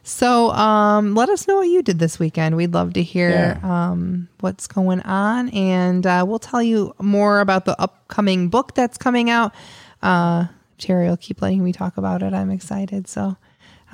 So, 0.07 0.51
um, 0.51 1.15
let 1.15 1.31
us 1.31 1.49
know 1.49 1.57
what 1.57 1.63
you 1.69 1.83
did 1.83 1.99
this 1.99 2.19
weekend. 2.19 2.57
We'd 2.57 2.75
love 2.75 2.93
to 2.93 3.03
hear 3.03 3.31
Yeah. 3.31 3.59
um, 3.91 4.29
what's 4.41 4.67
going 4.67 5.01
on, 5.01 5.49
and 5.49 6.07
uh, 6.07 6.25
we'll 6.29 6.39
tell 6.39 6.63
you 6.63 6.95
more 7.01 7.41
about 7.41 7.65
the 7.65 7.81
upcoming 7.81 8.49
book 8.51 8.75
that's 8.75 8.99
coming 8.99 9.31
out. 9.31 9.55
Uh, 10.03 10.49
Terry 10.77 11.09
will 11.09 11.17
keep 11.17 11.41
letting 11.41 11.65
me 11.65 11.73
talk 11.73 11.97
about 11.97 12.23
it. 12.23 12.35
I'm 12.35 12.51
excited. 12.51 13.09
So, 13.09 13.39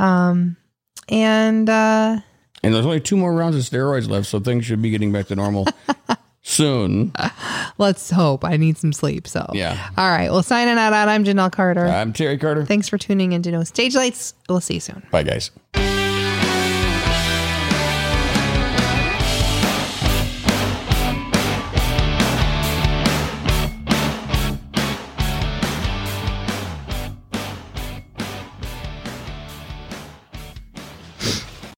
um, 0.01 0.57
and 1.11 1.69
uh, 1.69 2.19
and 2.63 2.75
there's 2.75 2.87
only 2.87 3.01
two 3.01 3.17
more 3.17 3.35
rounds 3.35 3.57
of 3.57 3.63
steroids 3.63 4.09
left, 4.09 4.27
so 4.27 4.41
things 4.41 4.65
should 4.65 4.81
be 4.83 4.91
getting 4.91 5.13
back 5.13 5.27
to 5.29 5.37
normal 5.37 5.67
soon. 6.43 7.13
let's 7.79 8.11
hope. 8.11 8.45
I 8.45 8.57
need 8.57 8.79
some 8.79 8.93
sleep. 8.93 9.27
So, 9.27 9.47
Yeah. 9.53 9.91
All 9.97 10.09
right. 10.11 10.31
Well, 10.31 10.43
signing 10.43 10.79
out. 10.79 10.93
I'm 10.93 11.25
Janelle 11.25 11.53
Carter. 11.53 11.87
I'm 11.87 12.13
Terry 12.13 12.39
Carter. 12.39 12.65
Thanks 12.65 12.89
for 12.89 12.99
tuning 12.99 13.33
in 13.33 13.43
to 13.43 13.51
No 13.51 13.65
Stage 13.65 13.95
Lights. 13.95 14.35
We'll 14.49 14.61
see 14.61 14.75
you 14.75 14.81
soon. 14.81 15.03
Bye, 15.11 15.23
guys. 15.25 15.51